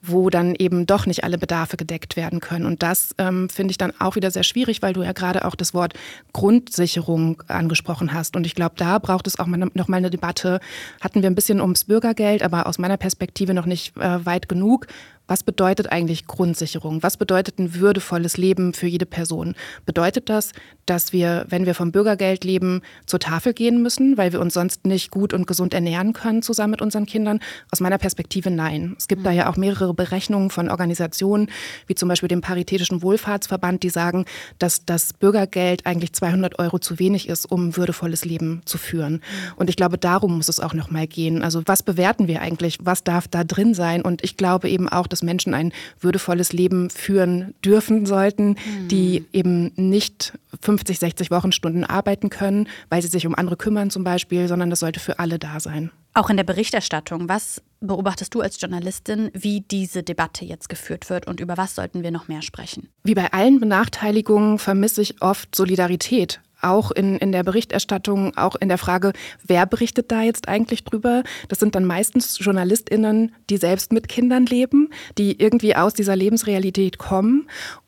wo 0.03 0.31
dann 0.31 0.55
eben 0.55 0.87
doch 0.87 1.07
nicht 1.07 1.25
alle 1.25 1.39
Bedarfe 1.39 1.77
gedeckt 1.77 2.17
werden 2.17 2.41
können. 2.41 2.67
Und 2.67 2.83
das 2.83 3.15
ähm, 3.19 3.49
finde 3.49 3.73
ich 3.73 3.79
dann 3.79 3.93
auch 3.99 4.17
wieder 4.17 4.31
sehr 4.31 4.43
schwierig, 4.43 4.83
weil 4.83 4.93
du 4.93 5.03
ja 5.03 5.13
gerade 5.13 5.45
auch 5.45 5.55
das 5.55 5.75
Wort 5.75 5.95
Grundsicherung 6.33 7.43
angesprochen 7.49 8.13
hast. 8.13 8.37
Und 8.37 8.47
ich 8.47 8.55
glaube, 8.55 8.75
da 8.77 8.99
braucht 8.99 9.27
es 9.27 9.39
auch 9.39 9.47
noch 9.47 9.89
mal 9.89 9.97
eine 9.97 10.11
Debatte. 10.11 10.61
Hatten 11.01 11.23
wir 11.23 11.31
ein 11.31 11.35
bisschen 11.35 11.61
ums 11.61 11.85
Bürgergeld, 11.85 12.43
aber 12.43 12.67
aus 12.67 12.79
meiner 12.79 12.97
Perspektive 12.97 13.55
noch 13.55 13.67
nicht 13.67 13.97
äh, 13.97 14.25
weit 14.25 14.49
genug. 14.49 14.87
Was 15.27 15.43
bedeutet 15.43 15.91
eigentlich 15.91 16.27
Grundsicherung? 16.27 17.03
Was 17.03 17.17
bedeutet 17.17 17.59
ein 17.59 17.75
würdevolles 17.77 18.37
Leben 18.37 18.75
für 18.75 18.87
jede 18.87 19.07
Person? 19.07 19.55
Bedeutet 19.87 20.29
das, 20.29 20.53
dass 20.85 21.15
wir, 21.15 21.47
wenn 21.49 21.65
wir 21.65 21.75
vom 21.75 21.93
Bürgergeld 21.93 22.45
leben, 22.45 22.83
zur 23.07 23.21
Tafel 23.21 23.55
gehen 23.55 23.83
müssen, 23.83 24.19
weil 24.19 24.33
wir 24.33 24.41
uns 24.41 24.53
sonst 24.53 24.85
nicht 24.85 25.11
gut 25.11 25.33
und 25.33 25.47
gesund 25.47 25.73
ernähren 25.73 26.13
können 26.13 26.43
zusammen 26.43 26.73
mit 26.73 26.83
unseren 26.83 27.07
Kindern? 27.07 27.41
Aus 27.71 27.81
meiner 27.81 27.97
Perspektive 27.97 28.51
nein. 28.51 28.95
Es 28.99 29.09
gibt 29.09 29.23
mhm. 29.23 29.25
da 29.25 29.31
ja 29.31 29.49
auch 29.49 29.57
mehrere 29.57 29.95
Berechnungen 29.95 30.51
von 30.51 30.69
Organisationen, 30.69 31.49
wie 31.87 31.95
zum 31.95 32.11
Beispiel 32.11 32.29
dem 32.29 32.43
Paritätischen 32.43 33.01
Wohlfahrtsverband, 33.01 33.83
die 33.83 33.89
sagen, 33.89 34.27
dass 34.59 34.85
das 34.85 35.15
Bürgergeld 35.15 35.87
eigentlich 35.87 36.13
200 36.13 36.59
Euro 36.59 36.79
zu 36.79 36.99
wenig 36.99 37.31
ist, 37.31 37.51
um 37.51 37.69
ein 37.69 37.77
würdevolles 37.79 38.27
Leben 38.27 38.61
zu 38.67 38.77
führen. 38.77 39.15
Mhm. 39.15 39.21
Und 39.57 39.71
ich 39.71 39.77
glaube, 39.77 39.97
darum 39.97 40.37
muss 40.37 40.51
es 40.51 40.61
auch 40.61 40.75
noch 40.75 40.91
mal 40.91 41.07
gehen. 41.07 41.43
Also 41.43 41.63
was 41.65 41.83
bewerten 41.83 42.29
wir 42.29 42.43
eigentlich? 42.43 42.79
Was 42.83 43.05
darf 43.05 43.27
da 43.27 43.43
drin 43.43 43.73
sein? 43.73 44.03
Und 44.03 44.23
ich 44.23 44.37
glaube 44.37 44.69
eben 44.69 44.91
auch, 44.91 45.07
dass 45.15 45.23
Menschen 45.23 45.55
ein 45.55 45.73
würdevolles 46.01 46.53
Leben 46.53 46.91
führen 46.91 47.55
dürfen 47.65 48.05
sollten, 48.05 48.51
mhm. 48.51 48.89
die 48.89 49.25
eben 49.33 49.71
nicht 49.77 50.33
50, 50.61 50.99
60 50.99 51.31
Wochenstunden 51.31 51.85
arbeiten 51.85 52.31
können, 52.31 52.69
weil 52.89 53.01
sie 53.01 53.09
sich 53.09 53.27
um 53.27 53.35
andere 53.35 53.57
kümmern 53.57 53.91
zum 53.91 54.03
Beispiel, 54.03 54.49
sondern 54.49 54.71
das 54.71 54.81
sollte 54.81 54.99
für 54.99 55.21
alle 55.21 55.39
da 55.39 55.61
sein. 55.61 55.91
Auch 56.17 56.31
in 56.31 56.37
der 56.37 56.45
Berichterstattung, 56.45 57.29
was 57.29 57.63
beobachtest 57.81 58.35
du 58.35 58.41
als 58.41 58.61
Journalistin, 58.61 59.31
wie 59.35 59.61
diese 59.63 60.03
Debatte 60.03 60.45
jetzt 60.45 60.69
geführt 60.69 61.11
wird 61.11 61.27
und 61.27 61.41
über 61.41 61.57
was 61.57 61.75
sollten 61.75 62.03
wir 62.03 62.11
noch 62.11 62.29
mehr 62.29 62.43
sprechen? 62.43 62.89
Wie 63.03 63.15
bei 63.15 63.33
allen 63.33 63.61
Benachteiligungen 63.61 64.59
vermisse 64.59 65.03
ich 65.03 65.23
oft 65.23 65.55
Solidarität 65.55 66.41
auch 66.65 66.91
in, 66.91 67.17
in 67.19 67.33
der 67.33 67.43
Berichterstattung, 67.43 68.37
auch 68.37 68.57
in 68.57 68.69
der 68.69 68.79
Frage, 68.79 69.13
wer 69.43 69.67
berichtet 69.67 70.11
da 70.11 70.23
jetzt 70.23 70.49
eigentlich 70.49 70.85
drüber? 70.85 71.23
Das 71.49 71.59
sind 71.61 71.75
dann 71.75 71.85
meistens 71.85 72.39
JournalistInnen, 72.39 73.35
die 73.51 73.57
selbst 73.57 73.93
mit 73.93 74.09
Kindern 74.09 74.47
leben, 74.47 74.91
die 75.19 75.41
irgendwie 75.41 75.77
aus 75.77 75.95
dieser 75.95 76.17
Lebensrealität 76.17 76.99
kommen 76.99 77.47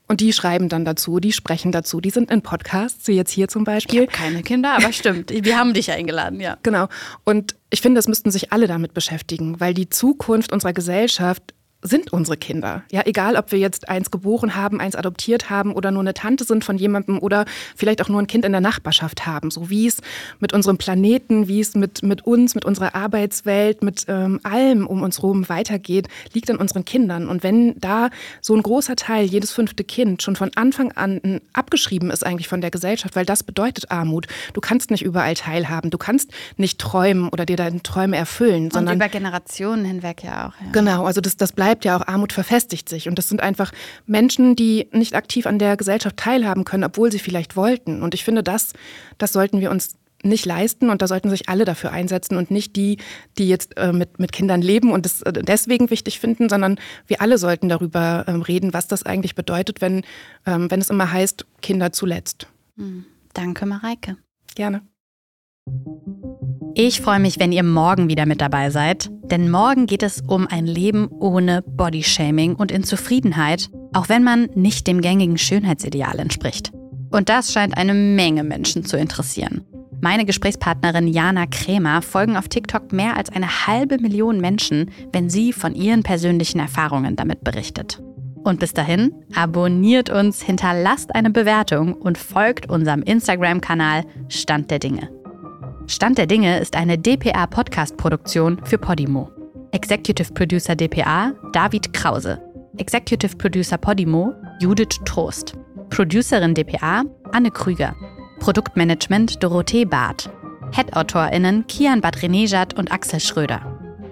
und 0.08 0.20
die 0.20 0.32
schreiben 0.32 0.68
dann 0.68 0.84
dazu, 0.84 1.18
die 1.18 1.32
sprechen 1.32 1.72
dazu, 1.72 2.00
die 2.00 2.10
sind 2.10 2.30
in 2.30 2.42
Podcasts, 2.42 3.08
wie 3.08 3.12
jetzt 3.12 3.32
hier 3.32 3.48
zum 3.48 3.64
Beispiel. 3.64 4.04
Ich 4.04 4.10
keine 4.10 4.42
Kinder, 4.42 4.76
aber 4.76 4.92
stimmt. 4.92 5.30
Wir 5.44 5.58
haben 5.58 5.74
dich 5.74 5.90
eingeladen, 5.90 6.40
ja. 6.40 6.58
Genau. 6.62 6.86
Und 7.24 7.56
ich 7.70 7.80
finde, 7.80 7.98
es 7.98 8.06
müssten 8.06 8.30
sich 8.30 8.52
alle 8.52 8.68
damit 8.68 8.94
beschäftigen, 8.94 9.58
weil 9.58 9.74
die 9.74 9.88
Zukunft 9.88 10.52
unserer 10.52 10.72
Gesellschaft 10.72 11.54
sind 11.86 12.12
unsere 12.12 12.36
Kinder. 12.36 12.82
Ja, 12.90 13.02
egal, 13.04 13.36
ob 13.36 13.52
wir 13.52 13.58
jetzt 13.58 13.88
eins 13.88 14.10
geboren 14.10 14.54
haben, 14.54 14.80
eins 14.80 14.96
adoptiert 14.96 15.50
haben 15.50 15.72
oder 15.72 15.90
nur 15.90 16.00
eine 16.00 16.14
Tante 16.14 16.44
sind 16.44 16.64
von 16.64 16.78
jemandem 16.78 17.18
oder 17.18 17.44
vielleicht 17.74 18.02
auch 18.02 18.08
nur 18.08 18.20
ein 18.20 18.26
Kind 18.26 18.44
in 18.44 18.52
der 18.52 18.60
Nachbarschaft 18.60 19.26
haben. 19.26 19.50
So 19.50 19.70
wie 19.70 19.86
es 19.86 19.98
mit 20.40 20.52
unserem 20.52 20.78
Planeten, 20.78 21.48
wie 21.48 21.60
es 21.60 21.74
mit, 21.74 22.02
mit 22.02 22.26
uns, 22.26 22.54
mit 22.54 22.64
unserer 22.64 22.94
Arbeitswelt, 22.94 23.82
mit 23.82 24.04
ähm, 24.08 24.40
allem 24.42 24.86
um 24.86 25.02
uns 25.02 25.18
herum 25.18 25.48
weitergeht, 25.48 26.08
liegt 26.32 26.50
an 26.50 26.56
unseren 26.56 26.84
Kindern. 26.84 27.28
Und 27.28 27.42
wenn 27.42 27.78
da 27.78 28.10
so 28.40 28.54
ein 28.54 28.62
großer 28.62 28.96
Teil, 28.96 29.26
jedes 29.26 29.52
fünfte 29.52 29.84
Kind, 29.84 30.22
schon 30.22 30.36
von 30.36 30.50
Anfang 30.54 30.92
an 30.92 31.40
abgeschrieben 31.52 32.10
ist 32.10 32.24
eigentlich 32.24 32.48
von 32.48 32.60
der 32.60 32.70
Gesellschaft, 32.70 33.16
weil 33.16 33.26
das 33.26 33.42
bedeutet 33.42 33.90
Armut. 33.90 34.26
Du 34.52 34.60
kannst 34.60 34.90
nicht 34.90 35.02
überall 35.02 35.34
teilhaben, 35.34 35.90
du 35.90 35.98
kannst 35.98 36.32
nicht 36.56 36.78
träumen 36.78 37.28
oder 37.28 37.46
dir 37.46 37.56
deine 37.56 37.82
Träume 37.82 38.16
erfüllen. 38.16 38.70
Und 38.72 38.90
über 38.90 39.08
Generationen 39.08 39.84
hinweg 39.84 40.22
ja 40.22 40.48
auch. 40.48 40.60
Ja. 40.60 40.72
Genau, 40.72 41.04
also 41.04 41.20
das, 41.20 41.36
das 41.36 41.52
bleibt 41.52 41.75
bleibt 41.76 41.84
ja 41.84 41.96
auch, 41.96 42.06
Armut 42.06 42.32
verfestigt 42.32 42.88
sich. 42.88 43.08
Und 43.08 43.18
das 43.18 43.28
sind 43.28 43.42
einfach 43.42 43.72
Menschen, 44.06 44.56
die 44.56 44.88
nicht 44.92 45.14
aktiv 45.14 45.46
an 45.46 45.58
der 45.58 45.76
Gesellschaft 45.76 46.16
teilhaben 46.16 46.64
können, 46.64 46.84
obwohl 46.84 47.12
sie 47.12 47.18
vielleicht 47.18 47.56
wollten. 47.56 48.02
Und 48.02 48.14
ich 48.14 48.24
finde, 48.24 48.42
das, 48.42 48.72
das 49.18 49.32
sollten 49.32 49.60
wir 49.60 49.70
uns 49.70 49.96
nicht 50.22 50.46
leisten 50.46 50.88
und 50.88 51.02
da 51.02 51.06
sollten 51.06 51.28
sich 51.28 51.48
alle 51.48 51.66
dafür 51.66 51.92
einsetzen 51.92 52.36
und 52.36 52.50
nicht 52.50 52.74
die, 52.74 52.96
die 53.36 53.48
jetzt 53.48 53.76
äh, 53.76 53.92
mit, 53.92 54.18
mit 54.18 54.32
Kindern 54.32 54.62
leben 54.62 54.90
und 54.90 55.04
es 55.04 55.20
äh, 55.22 55.32
deswegen 55.32 55.90
wichtig 55.90 56.18
finden, 56.18 56.48
sondern 56.48 56.78
wir 57.06 57.20
alle 57.20 57.36
sollten 57.36 57.68
darüber 57.68 58.24
ähm, 58.26 58.40
reden, 58.40 58.72
was 58.72 58.88
das 58.88 59.04
eigentlich 59.04 59.34
bedeutet, 59.34 59.82
wenn, 59.82 60.02
ähm, 60.46 60.70
wenn 60.70 60.80
es 60.80 60.88
immer 60.88 61.12
heißt, 61.12 61.46
Kinder 61.60 61.92
zuletzt. 61.92 62.48
Hm. 62.76 63.04
Danke, 63.34 63.66
Mareike. 63.66 64.16
Gerne. 64.54 64.80
Ich 66.78 67.00
freue 67.00 67.20
mich, 67.20 67.40
wenn 67.40 67.52
ihr 67.52 67.62
morgen 67.62 68.10
wieder 68.10 68.26
mit 68.26 68.42
dabei 68.42 68.68
seid, 68.68 69.08
denn 69.30 69.50
morgen 69.50 69.86
geht 69.86 70.02
es 70.02 70.20
um 70.20 70.46
ein 70.46 70.66
Leben 70.66 71.08
ohne 71.08 71.62
Bodyshaming 71.62 72.54
und 72.54 72.70
in 72.70 72.84
Zufriedenheit, 72.84 73.70
auch 73.94 74.10
wenn 74.10 74.22
man 74.22 74.50
nicht 74.54 74.86
dem 74.86 75.00
gängigen 75.00 75.38
Schönheitsideal 75.38 76.18
entspricht. 76.18 76.72
Und 77.10 77.30
das 77.30 77.50
scheint 77.50 77.78
eine 77.78 77.94
Menge 77.94 78.44
Menschen 78.44 78.84
zu 78.84 78.98
interessieren. 78.98 79.62
Meine 80.02 80.26
Gesprächspartnerin 80.26 81.08
Jana 81.08 81.46
Krämer 81.46 82.02
folgen 82.02 82.36
auf 82.36 82.48
TikTok 82.48 82.92
mehr 82.92 83.16
als 83.16 83.30
eine 83.30 83.66
halbe 83.66 83.96
Million 83.96 84.38
Menschen, 84.42 84.90
wenn 85.14 85.30
sie 85.30 85.54
von 85.54 85.74
ihren 85.74 86.02
persönlichen 86.02 86.58
Erfahrungen 86.58 87.16
damit 87.16 87.42
berichtet. 87.42 88.02
Und 88.44 88.60
bis 88.60 88.74
dahin, 88.74 89.14
abonniert 89.34 90.10
uns, 90.10 90.42
hinterlasst 90.42 91.14
eine 91.14 91.30
Bewertung 91.30 91.94
und 91.94 92.18
folgt 92.18 92.68
unserem 92.68 93.02
Instagram-Kanal 93.02 94.04
Stand 94.28 94.70
der 94.70 94.78
Dinge. 94.78 95.15
Stand 95.88 96.18
der 96.18 96.26
Dinge 96.26 96.58
ist 96.58 96.74
eine 96.74 96.98
DPA-Podcast-Produktion 96.98 98.60
für 98.64 98.76
Podimo. 98.76 99.30
Executive 99.70 100.32
Producer 100.32 100.74
DPA 100.74 101.32
David 101.52 101.92
Krause. 101.92 102.40
Executive 102.76 103.36
Producer 103.36 103.78
Podimo 103.78 104.32
Judith 104.60 104.98
Trost. 105.04 105.54
Producerin 105.90 106.54
DPA 106.54 107.04
Anne 107.30 107.52
Krüger. 107.52 107.94
Produktmanagement 108.40 109.40
Dorothee 109.40 109.84
Barth. 109.84 110.28
Head-AutorInnen 110.72 111.64
Kian 111.68 112.00
Badrenejad 112.00 112.76
und 112.76 112.90
Axel 112.90 113.20
Schröder. 113.20 113.60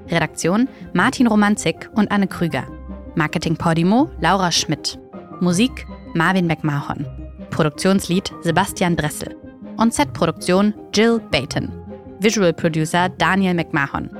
Redaktion 0.08 0.68
Martin 0.92 1.26
Romanzik 1.26 1.90
und 1.96 2.08
Anne 2.12 2.28
Krüger. 2.28 2.68
Marketing 3.16 3.56
Podimo 3.56 4.08
Laura 4.20 4.52
Schmidt. 4.52 4.96
Musik 5.40 5.86
Marvin 6.14 6.46
McMahon. 6.46 7.04
Produktionslied 7.50 8.32
Sebastian 8.42 8.94
Dressel. 8.94 9.43
On-Set-Produktion 9.78 10.74
Jill 10.92 11.20
Baton. 11.30 11.72
Visual 12.20 12.52
Producer 12.52 13.08
Daniel 13.18 13.54
McMahon. 13.54 14.10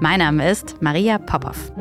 Mein 0.00 0.18
Name 0.18 0.50
ist 0.50 0.80
Maria 0.80 1.18
Popov. 1.18 1.72